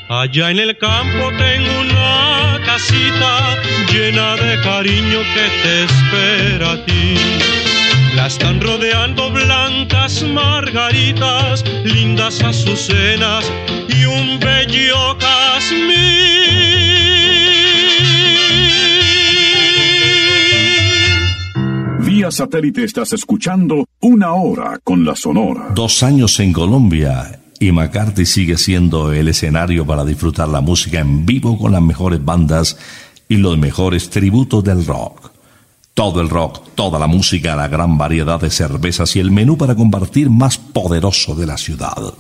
Allá 0.08 0.50
en 0.50 0.60
el 0.60 0.78
campo 0.78 1.30
tengo 1.38 1.82
una 1.82 2.58
casita 2.66 3.58
llena 3.92 4.38
de 4.38 4.62
cariño 4.62 5.20
que 5.34 5.46
te 5.62 5.84
espera 5.84 6.72
a 6.72 6.86
ti. 6.86 7.16
La 8.16 8.28
están 8.28 8.62
rodeando 8.62 9.30
blancas 9.30 10.24
margaritas, 10.24 11.66
lindas 11.84 12.42
azucenas 12.42 13.52
y 13.90 14.06
un 14.06 14.40
bello 14.40 15.18
jazmín. 15.20 16.19
Satélite 22.32 22.84
estás 22.84 23.14
escuchando 23.14 23.88
Una 24.02 24.34
Hora 24.34 24.80
con 24.84 25.06
la 25.06 25.16
Sonora. 25.16 25.72
Dos 25.74 26.04
años 26.04 26.40
en 26.40 26.54
Colombia 26.54 27.40
y 27.60 27.72
McCarthy 27.72 28.26
sigue 28.26 28.58
siendo 28.58 29.14
el 29.14 29.28
escenario 29.28 29.86
para 29.86 30.06
disfrutar 30.06 30.50
la 30.50 30.62
música 30.62 31.00
en 31.00 31.26
vivo 31.26 31.58
con 31.58 31.72
las 31.72 31.82
mejores 31.82 32.24
bandas 32.24 32.78
y 33.28 33.38
los 33.38 33.58
mejores 33.58 34.10
tributos 34.10 34.64
del 34.64 34.86
rock. 34.86 35.32
Todo 35.94 36.22
el 36.22 36.30
rock, 36.30 36.62
toda 36.76 37.00
la 37.00 37.08
música, 37.08 37.56
la 37.56 37.68
gran 37.68 37.98
variedad 37.98 38.40
de 38.40 38.50
cervezas 38.50 39.16
y 39.16 39.20
el 39.20 39.32
menú 39.32 39.58
para 39.58 39.76
compartir 39.76 40.30
más 40.30 40.58
poderoso 40.58 41.36
de 41.36 41.46
la 41.46 41.58
ciudad. 41.58 42.14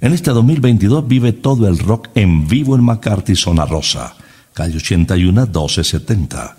En 0.00 0.12
este 0.12 0.30
2022 0.30 1.08
vive 1.08 1.32
todo 1.32 1.66
el 1.66 1.78
rock 1.78 2.08
en 2.14 2.46
vivo 2.46 2.76
en 2.76 2.84
McCarthy 2.84 3.36
Zona 3.36 3.66
Rosa, 3.66 4.14
calle 4.54 4.76
81 4.76 5.42
1270. 5.46 6.57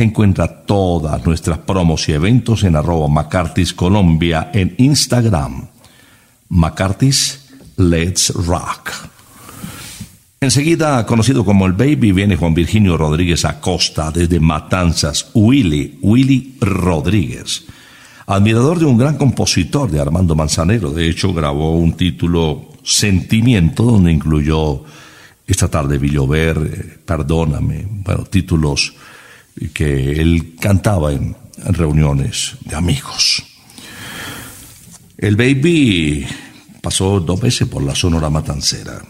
Encuentra 0.00 0.64
todas 0.64 1.26
nuestras 1.26 1.58
promos 1.58 2.08
y 2.08 2.12
eventos 2.12 2.62
en 2.62 2.76
arroba 2.76 3.08
McCarthy's 3.08 3.74
Colombia 3.74 4.48
en 4.54 4.76
Instagram. 4.78 5.66
McCarthy's 6.50 7.48
Let's 7.76 8.32
Rock. 8.32 8.92
Enseguida, 10.40 11.04
conocido 11.04 11.44
como 11.44 11.66
el 11.66 11.72
Baby, 11.72 12.12
viene 12.12 12.36
Juan 12.36 12.54
Virginio 12.54 12.96
Rodríguez 12.96 13.44
Acosta 13.44 14.12
desde 14.12 14.38
Matanzas, 14.38 15.32
Willy, 15.34 15.98
Willy 16.00 16.58
Rodríguez. 16.60 17.64
Admirador 18.28 18.78
de 18.78 18.84
un 18.84 18.98
gran 18.98 19.16
compositor 19.16 19.90
de 19.90 20.00
Armando 20.00 20.36
Manzanero, 20.36 20.92
de 20.92 21.10
hecho 21.10 21.34
grabó 21.34 21.76
un 21.76 21.94
título 21.94 22.68
Sentimiento, 22.84 23.82
donde 23.82 24.12
incluyó 24.12 24.84
Esta 25.44 25.66
tarde 25.66 25.98
Villover, 25.98 26.56
eh, 26.56 26.98
Perdóname, 27.04 27.84
bueno, 28.04 28.22
títulos 28.22 28.94
que 29.72 30.12
él 30.12 30.54
cantaba 30.60 31.12
en, 31.12 31.36
reuniones 31.70 32.52
de 32.64 32.76
amigos. 32.76 33.42
El 35.16 35.34
Baby 35.34 36.24
pasó 36.80 37.18
dos 37.18 37.40
veces 37.40 37.66
por 37.66 37.82
la 37.82 37.96
Sonora 37.96 38.30
Matancera. 38.30 39.02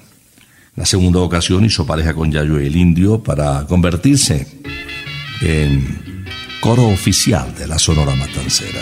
La 0.74 0.86
segunda 0.86 1.20
ocasión 1.20 1.66
hizo 1.66 1.86
pareja 1.86 2.14
con 2.14 2.32
Yayo 2.32 2.58
el 2.58 2.74
Indio 2.74 3.22
para 3.22 3.66
convertirse 3.66 4.46
en 5.42 6.24
coro 6.60 6.88
oficial 6.88 7.54
de 7.54 7.66
la 7.66 7.78
Sonora 7.78 8.14
Matancera. 8.14 8.80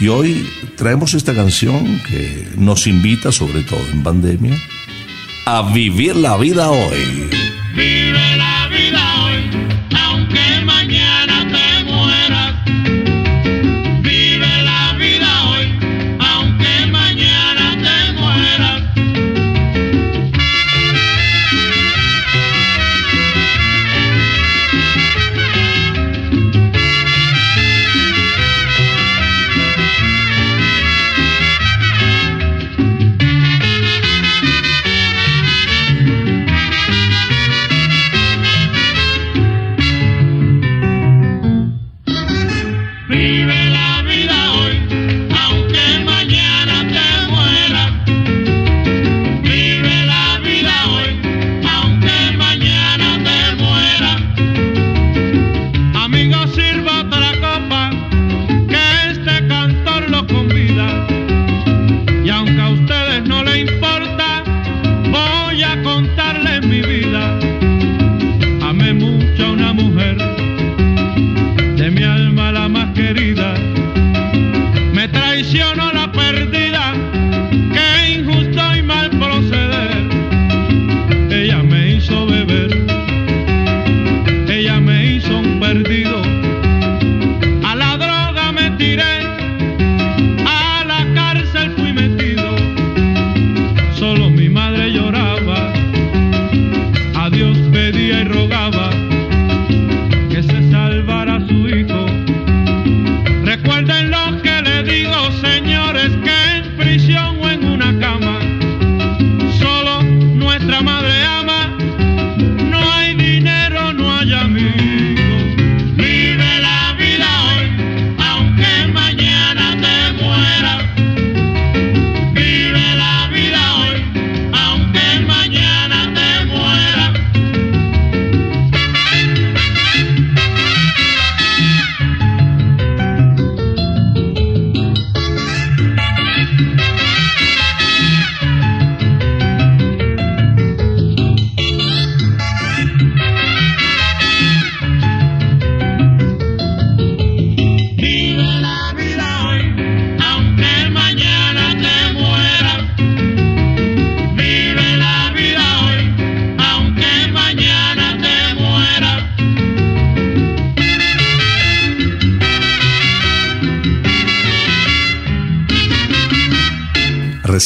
Y 0.00 0.08
hoy 0.08 0.46
traemos 0.76 1.14
esta 1.14 1.34
canción 1.34 2.00
que 2.08 2.48
nos 2.56 2.86
invita, 2.86 3.30
sobre 3.30 3.62
todo 3.62 3.80
en 3.92 4.02
pandemia, 4.02 4.56
a 5.46 5.72
vivir 5.72 6.16
la 6.16 6.36
vida 6.36 6.70
hoy. 6.70 7.30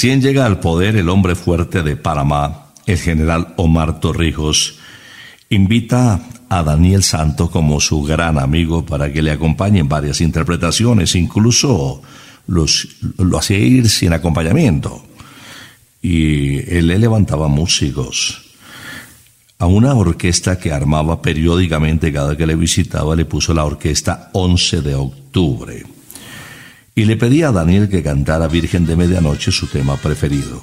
Recién 0.01 0.23
llega 0.23 0.47
al 0.47 0.61
poder 0.61 0.97
el 0.97 1.11
hombre 1.11 1.35
fuerte 1.35 1.83
de 1.83 1.95
Panamá, 1.95 2.69
el 2.87 2.97
general 2.97 3.53
Omar 3.57 4.01
Torrijos, 4.01 4.79
invita 5.51 6.23
a 6.49 6.63
Daniel 6.63 7.03
Santos 7.03 7.51
como 7.51 7.83
su 7.83 8.03
gran 8.03 8.39
amigo 8.39 8.87
para 8.87 9.13
que 9.13 9.21
le 9.21 9.31
acompañe 9.31 9.79
en 9.79 9.91
varias 9.91 10.23
interpretaciones, 10.23 11.15
incluso 11.17 12.01
los, 12.47 12.89
lo 13.19 13.37
hacía 13.37 13.59
ir 13.59 13.91
sin 13.91 14.15
acompañamiento. 14.15 15.05
Y 16.01 16.61
él 16.75 16.87
le 16.87 16.99
levantaba 16.99 17.49
músicos. 17.49 18.41
A 19.59 19.67
una 19.67 19.93
orquesta 19.93 20.59
que 20.59 20.73
armaba 20.73 21.21
periódicamente 21.21 22.11
cada 22.11 22.39
que 22.39 22.47
le 22.47 22.57
visitaba 22.57 23.15
le 23.15 23.27
puso 23.27 23.53
la 23.53 23.67
orquesta 23.67 24.31
11 24.33 24.81
de 24.81 24.95
octubre. 24.95 26.00
Y 27.01 27.07
le 27.07 27.17
pedía 27.17 27.49
a 27.49 27.53
Daniel 27.53 27.89
que 27.89 28.03
cantara 28.03 28.47
Virgen 28.47 28.85
de 28.85 28.95
Medianoche 28.95 29.51
su 29.51 29.67
tema 29.69 29.97
preferido. 29.97 30.61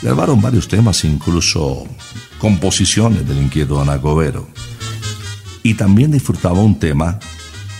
Grabaron 0.00 0.40
varios 0.40 0.66
temas, 0.66 1.04
incluso 1.04 1.86
composiciones 2.38 3.28
del 3.28 3.42
inquieto 3.42 3.78
Anacobero. 3.78 4.48
Y 5.62 5.74
también 5.74 6.10
disfrutaba 6.10 6.60
un 6.60 6.78
tema 6.78 7.18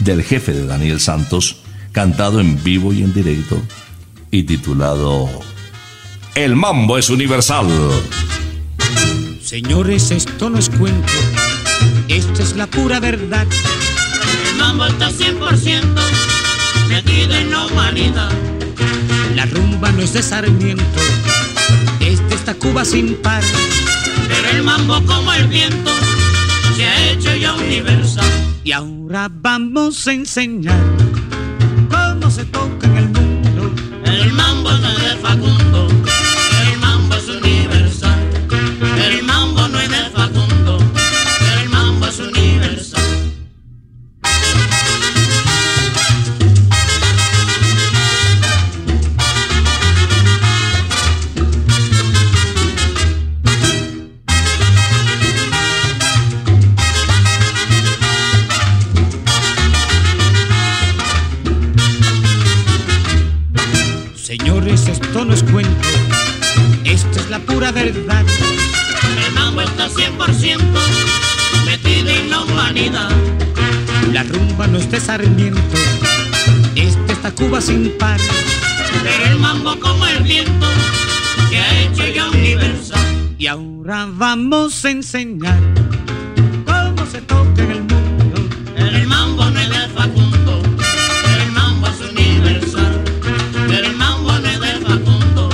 del 0.01 0.23
jefe 0.23 0.53
de 0.53 0.67
Daniel 0.67 1.01
Santos, 1.01 1.63
cantado 1.93 2.41
en 2.41 2.63
vivo 2.63 2.93
y 2.93 3.03
en 3.03 3.15
directo, 3.15 3.59
y 4.31 4.43
titulado 4.43 5.27
El 6.35 6.57
mambo 6.57 6.99
es 6.99 7.09
universal. 7.09 7.69
Señores, 9.41 10.11
esto 10.11 10.51
no 10.51 10.59
es 10.59 10.69
cuento, 10.69 11.15
esto 12.09 12.43
es 12.43 12.55
la 12.55 12.67
pura 12.67 13.01
verdad. 13.01 13.47
El 14.51 14.59
mambo 14.59 14.85
está 14.85 15.09
100% 15.09 16.46
en 17.05 17.51
la 17.51 17.67
humanidad. 17.67 18.31
La 19.35 19.45
rumba 19.47 19.93
no 19.93 20.03
es 20.03 20.15
de 20.15 20.23
Sarmiento, 20.23 20.83
es 22.01 22.27
de 22.29 22.35
esta 22.35 22.55
Cuba 22.55 22.85
sin 22.85 23.15
par. 23.17 23.43
Pero 24.29 24.49
el 24.57 24.63
mambo 24.63 25.03
como 25.05 25.33
el 25.33 25.47
viento 25.49 25.91
se 26.75 26.87
ha 26.87 27.11
hecho 27.11 27.35
ya 27.35 27.55
universal. 27.55 28.25
Y 28.65 28.73
ahora 28.73 29.29
vamos 29.31 30.07
a 30.07 30.13
enseñar 30.13 30.83
cómo 31.91 32.31
se 32.31 32.45
toca 32.47 32.76
Sarmiento, 75.07 75.61
es 76.75 76.97
de 77.07 77.13
esta 77.13 77.31
Cuba 77.31 77.61
sin 77.61 77.91
par. 77.97 78.19
Pero 79.05 79.33
el 79.33 79.39
mambo 79.39 79.79
como 79.79 80.05
el 80.05 80.21
viento 80.25 80.67
se 81.49 81.59
ha 81.59 81.81
hecho 81.83 82.07
ya 82.13 82.29
universal. 82.29 83.01
Y 83.39 83.47
ahora 83.47 84.09
vamos 84.11 84.85
a 84.85 84.91
enseñar 84.91 85.61
cómo 86.65 87.07
se 87.07 87.21
toca 87.23 87.63
en 87.63 87.71
el 87.71 87.83
mundo. 87.83 88.49
El 88.77 89.07
mambo 89.07 89.49
no 89.49 89.61
es 89.61 89.69
de 89.71 89.89
Facundo, 89.95 90.61
el 91.41 91.53
mambo 91.53 91.87
es 91.87 92.01
universal. 92.11 93.05
El 93.71 93.93
mambo 93.97 94.33
no 94.33 94.49
es 94.49 94.61
de 94.61 94.73
Facundo, 94.87 95.51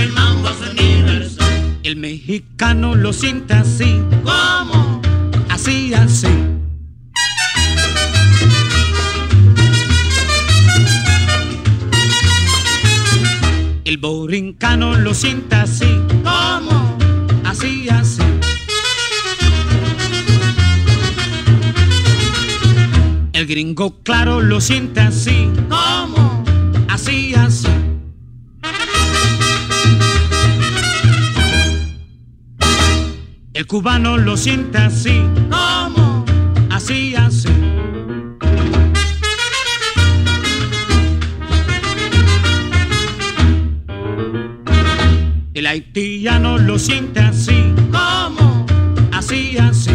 el 0.00 0.12
mambo 0.12 0.48
es 0.50 0.70
universal. 0.70 1.78
El 1.82 1.96
mexicano 1.96 2.94
lo 2.94 3.12
siente 3.12 3.54
así, 3.54 4.00
¿Cómo? 4.22 5.02
así, 5.48 5.92
así. 5.94 6.28
El 13.98 14.02
borincano 14.02 14.94
lo 14.94 15.12
siente 15.12 15.56
así, 15.56 15.98
¿Cómo? 16.22 16.96
así, 17.44 17.88
así. 17.88 18.22
El 23.32 23.46
gringo 23.48 24.00
claro 24.04 24.40
lo 24.40 24.60
siente 24.60 25.00
así, 25.00 25.50
¿Cómo? 25.68 26.44
así, 26.88 27.34
así. 27.34 27.66
El 33.52 33.66
cubano 33.66 34.16
lo 34.16 34.36
siente 34.36 34.78
así, 34.78 35.22
¿Cómo? 35.50 36.24
así, 36.70 37.16
así. 37.16 37.48
Haitiano 45.68 46.56
lo 46.56 46.78
siente 46.78 47.20
así, 47.20 47.74
¿Cómo? 47.92 48.64
así, 49.12 49.56
así. 49.58 49.90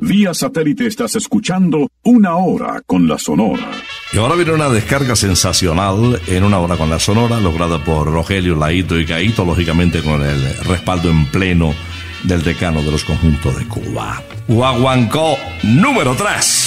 Vía 0.00 0.34
satélite 0.34 0.86
estás 0.88 1.14
escuchando 1.14 1.88
Una 2.02 2.36
Hora 2.36 2.82
con 2.84 3.06
la 3.06 3.18
Sonora. 3.18 3.70
Y 4.12 4.18
ahora 4.18 4.34
viene 4.34 4.52
una 4.52 4.68
descarga 4.68 5.16
sensacional 5.16 6.20
en 6.26 6.44
una 6.44 6.58
hora 6.58 6.76
con 6.76 6.90
la 6.90 6.98
sonora, 6.98 7.40
lograda 7.40 7.82
por 7.82 8.12
Rogelio 8.12 8.54
Laito 8.54 8.98
y 9.00 9.06
Caito, 9.06 9.42
lógicamente 9.42 10.02
con 10.02 10.22
el 10.22 10.54
respaldo 10.64 11.08
en 11.08 11.24
pleno 11.26 11.74
del 12.22 12.42
decano 12.42 12.82
de 12.82 12.90
los 12.90 13.04
conjuntos 13.04 13.56
de 13.56 13.66
Cuba. 13.66 14.22
Huaguancó 14.48 15.38
número 15.62 16.14
3. 16.14 16.61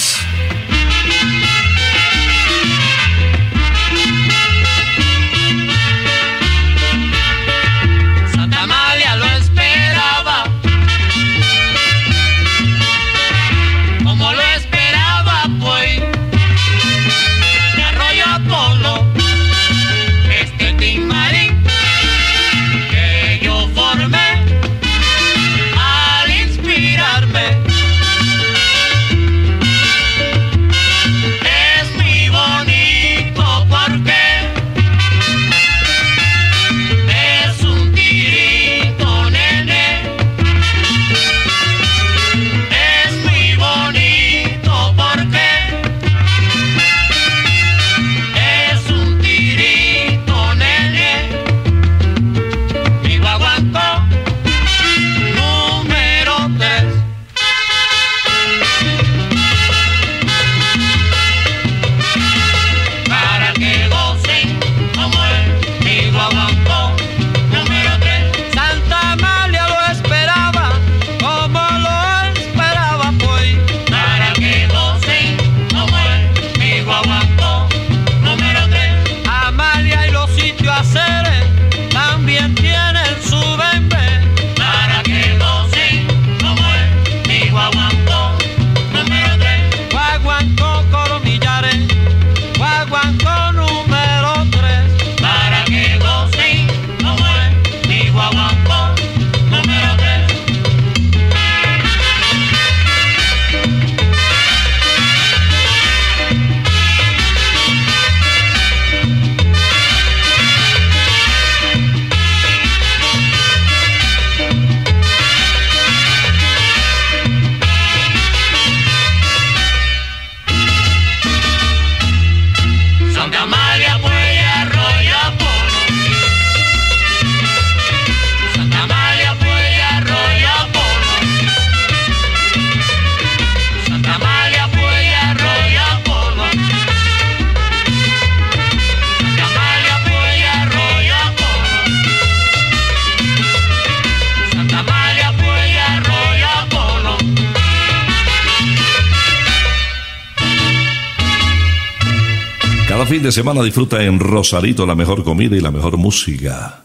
De 153.26 153.32
semana 153.32 153.60
disfruta 153.60 154.04
en 154.04 154.20
Rosarito 154.20 154.86
la 154.86 154.94
mejor 154.94 155.24
comida 155.24 155.56
y 155.56 155.60
la 155.60 155.72
mejor 155.72 155.96
música. 155.96 156.84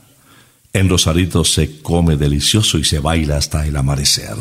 En 0.73 0.89
Rosarito 0.89 1.43
se 1.43 1.83
come 1.83 2.17
delicioso 2.17 2.79
y 2.79 2.83
se 2.83 2.97
baila 2.97 3.37
hasta 3.37 3.67
el 3.67 3.77
amanecer. 3.77 4.35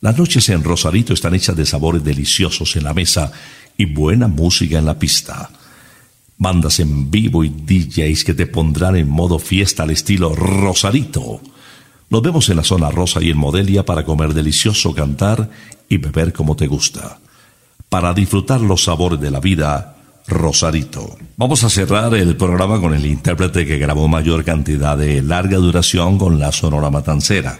Las 0.00 0.16
noches 0.16 0.48
en 0.48 0.64
Rosarito 0.64 1.12
están 1.12 1.34
hechas 1.34 1.56
de 1.56 1.66
sabores 1.66 2.02
deliciosos 2.02 2.74
en 2.76 2.84
la 2.84 2.94
mesa 2.94 3.32
y 3.76 3.84
buena 3.84 4.28
música 4.28 4.78
en 4.78 4.86
la 4.86 4.98
pista. 4.98 5.50
Bandas 6.38 6.80
en 6.80 7.10
vivo 7.10 7.44
y 7.44 7.50
DJs 7.50 8.24
que 8.24 8.32
te 8.32 8.46
pondrán 8.46 8.96
en 8.96 9.10
modo 9.10 9.38
fiesta 9.38 9.82
al 9.82 9.90
estilo 9.90 10.34
Rosarito. 10.34 11.42
Nos 12.08 12.22
vemos 12.22 12.48
en 12.48 12.56
la 12.56 12.64
zona 12.64 12.90
rosa 12.90 13.22
y 13.22 13.28
en 13.28 13.36
Modelia 13.36 13.84
para 13.84 14.06
comer 14.06 14.32
delicioso, 14.32 14.94
cantar 14.94 15.50
y 15.86 15.98
beber 15.98 16.32
como 16.32 16.56
te 16.56 16.66
gusta. 16.66 17.18
Para 17.90 18.14
disfrutar 18.14 18.62
los 18.62 18.84
sabores 18.84 19.20
de 19.20 19.30
la 19.30 19.40
vida, 19.40 19.99
Rosarito. 20.26 21.16
Vamos 21.36 21.64
a 21.64 21.70
cerrar 21.70 22.14
el 22.14 22.36
programa 22.36 22.80
con 22.80 22.94
el 22.94 23.06
intérprete 23.06 23.66
que 23.66 23.78
grabó 23.78 24.08
mayor 24.08 24.44
cantidad 24.44 24.96
de 24.96 25.22
larga 25.22 25.58
duración 25.58 26.18
con 26.18 26.38
la 26.38 26.52
Sonora 26.52 26.90
Matancera. 26.90 27.58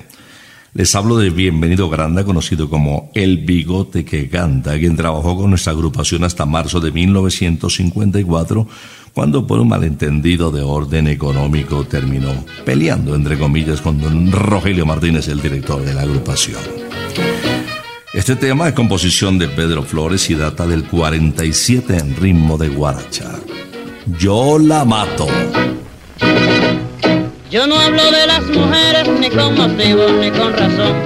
Les 0.73 0.95
hablo 0.95 1.17
de 1.17 1.31
Bienvenido 1.31 1.89
Granda, 1.89 2.25
conocido 2.25 2.71
como 2.71 3.11
El 3.15 3.39
Bigote 3.39 4.05
que 4.05 4.29
Canta, 4.29 4.79
quien 4.79 4.97
trabajó 4.97 5.37
con 5.37 5.51
nuestra 5.51 5.73
agrupación 5.73 6.23
hasta 6.23 6.47
marzo 6.47 6.79
de 6.79 6.93
1954, 6.93 8.69
cuando 9.13 9.49
por 9.49 9.59
un 9.59 9.69
malentendido 9.69 10.53
de 10.53 10.63
orden 10.63 11.09
económico 11.09 11.85
terminó 11.87 12.45
peleando, 12.65 13.17
entre 13.17 13.37
comillas, 13.37 13.81
con 13.81 14.01
don 14.01 14.31
Rogelio 14.31 14.87
Martínez, 14.87 15.27
el 15.27 15.43
director 15.43 15.85
de 15.85 15.93
la 15.93 16.03
agrupación. 16.03 16.61
Este 18.13 18.35
tema 18.35 18.67
es 18.67 18.75
composición 18.75 19.39
de 19.39 19.47
Pedro 19.47 19.85
Flores 19.85 20.31
y 20.31 20.35
data 20.35 20.67
del 20.67 20.83
47 20.83 21.97
en 21.97 22.17
ritmo 22.17 22.59
de 22.59 22.69
guaracha. 22.69 23.31
Yo 24.19 24.59
la 24.59 24.85
mato. 24.85 25.29
Yo 27.53 27.69
no 27.69 27.79
hablo 27.79 28.11
de 28.11 28.27
las 28.27 28.45
mujeres 28.47 29.09
ni 29.21 29.31
con 29.31 29.55
motivo 29.55 30.09
ni 30.21 30.29
con 30.33 30.53
razón, 30.53 30.97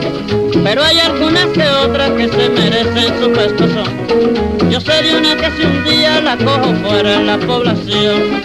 pero 0.64 0.82
hay 0.82 0.98
algunas 0.98 1.44
que 1.48 1.68
otras 1.68 2.10
que 2.12 2.26
se 2.26 2.48
merecen 2.48 3.22
su 3.22 3.30
pescozón. 3.32 4.70
Yo 4.70 4.80
sé 4.80 5.02
de 5.02 5.18
una 5.18 5.36
que 5.36 5.50
si 5.58 5.62
un 5.66 5.84
día 5.84 6.22
la 6.22 6.38
cojo 6.38 6.74
fuera 6.86 7.16
en 7.16 7.26
la 7.26 7.38
población. 7.38 8.40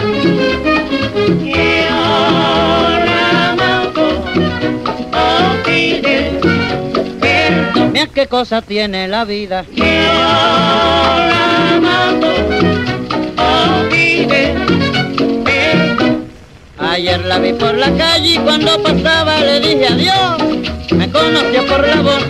Yo 1.45 1.55
la 3.05 3.55
mato, 3.57 4.23
oh. 5.13 6.58
Mira 7.91 8.07
qué 8.07 8.27
cosa 8.27 8.61
tiene 8.61 9.07
la 9.07 9.25
vida. 9.25 9.65
Ayer 16.77 17.25
la 17.25 17.39
vi 17.39 17.53
por 17.53 17.77
la 17.77 17.91
calle 17.95 18.33
y 18.33 18.37
cuando 18.37 18.81
pasaba 18.83 19.39
le 19.39 19.59
dije 19.59 19.87
adiós. 19.87 20.37
Me 20.91 21.09
conoció 21.09 21.65
por 21.65 21.87
la 21.87 22.01
voz 22.01 22.23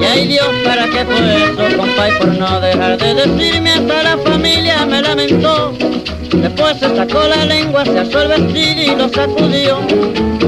y 0.00 0.04
ay 0.04 0.26
Dios, 0.28 0.48
¿para 0.64 0.86
qué 0.86 1.04
fue 1.04 1.44
eso, 1.44 1.76
compa? 1.76 2.06
Por 2.18 2.28
no 2.28 2.60
dejar 2.60 2.96
de 2.98 3.14
decirme 3.14 3.72
hasta 3.72 4.02
la 4.02 4.18
familia 4.18 4.86
me 4.86 5.02
lamentó. 5.02 5.72
Después 6.32 6.78
se 6.78 6.96
sacó 6.96 7.24
la 7.24 7.44
lengua, 7.44 7.84
se 7.84 7.98
asó 7.98 8.22
el 8.22 8.28
vestido 8.28 8.92
y 8.92 8.96
lo 8.96 9.08
sacudió. 9.08 9.80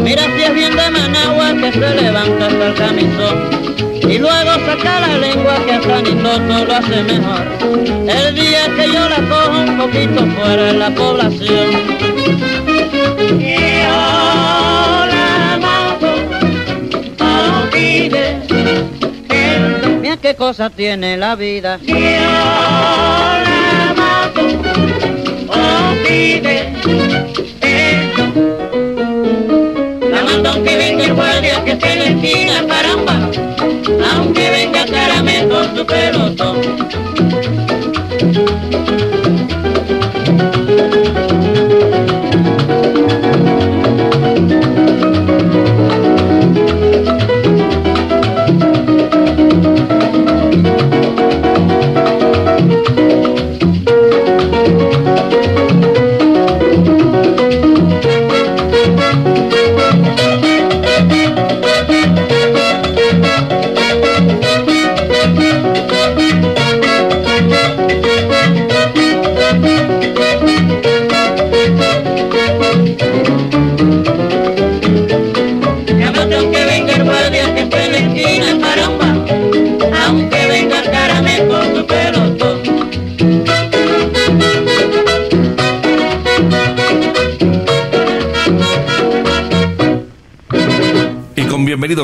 Mira 0.02 0.22
si 0.36 0.42
es 0.42 0.54
bien 0.54 0.76
de 0.76 0.90
Managua 0.90 1.52
que 1.60 1.72
se 1.72 1.94
levanta 1.94 2.46
hasta 2.46 2.66
el 2.66 2.74
camisón. 2.74 3.67
Y 4.08 4.18
luego 4.18 4.52
saca 4.64 5.00
la 5.00 5.18
lengua 5.18 5.56
que 5.66 5.72
a 5.72 5.82
Sanitoto 5.82 6.64
lo 6.64 6.74
hace 6.74 7.02
mejor. 7.02 7.42
El 8.08 8.34
día 8.34 8.64
que 8.74 8.86
yo 8.90 9.06
la 9.08 9.20
cojo 9.28 9.58
un 9.58 9.76
poquito 9.76 10.24
fuera 10.34 10.62
de 10.64 10.72
la 10.72 10.90
población. 10.94 11.70
Yo 13.38 15.06
la 15.12 15.58
mato. 15.60 16.10
Mira 20.00 20.16
qué 20.16 20.34
cosa 20.34 20.70
tiene 20.70 21.18
la 21.18 21.36
vida. 21.36 21.78
Yo 21.82 21.94
la 21.94 23.92
mato, 23.94 24.40
pide 26.02 26.72
perdón. 27.60 28.32
La 30.10 30.22
mato 30.22 30.48
aunque 30.48 30.76
venga 30.78 31.04
el 31.04 31.12
guardia 31.14 31.62
que 31.62 31.72
esté 31.72 32.06
en 32.06 32.18
caramba. 32.66 32.87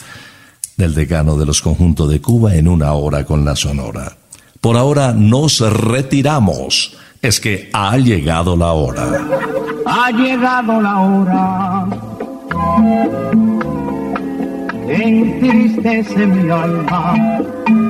del 0.76 0.94
decano 0.94 1.36
de 1.36 1.46
los 1.46 1.62
conjuntos 1.62 2.08
de 2.10 2.20
Cuba 2.20 2.54
en 2.54 2.68
una 2.68 2.92
hora 2.92 3.24
con 3.24 3.44
la 3.44 3.56
Sonora. 3.56 4.16
Por 4.60 4.76
ahora 4.76 5.14
nos 5.14 5.58
retiramos. 5.58 6.96
Es 7.20 7.40
que 7.40 7.70
ha 7.72 7.98
llegado 7.98 8.56
la 8.56 8.70
hora. 8.70 9.26
Ha 9.84 10.12
llegado 10.12 10.80
la 10.80 11.00
hora. 11.00 11.86
Entristece 14.86 16.24
mi 16.24 16.48
alma. 16.48 17.89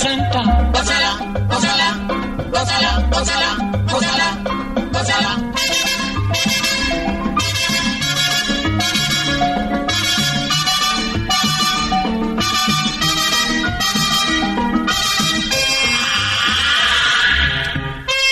60. 0.00 0.42
Gózala, 0.72 1.10
gózala, 1.46 1.88
gózala, 2.50 3.08
gózala, 3.10 3.48
gózala, 3.92 4.28
gózala. 4.92 5.32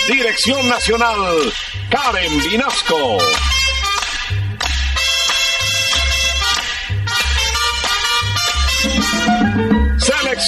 Dirección 0.07 0.67
Nacional, 0.69 1.53
Karen 1.91 2.39
Vinasco. 2.49 3.48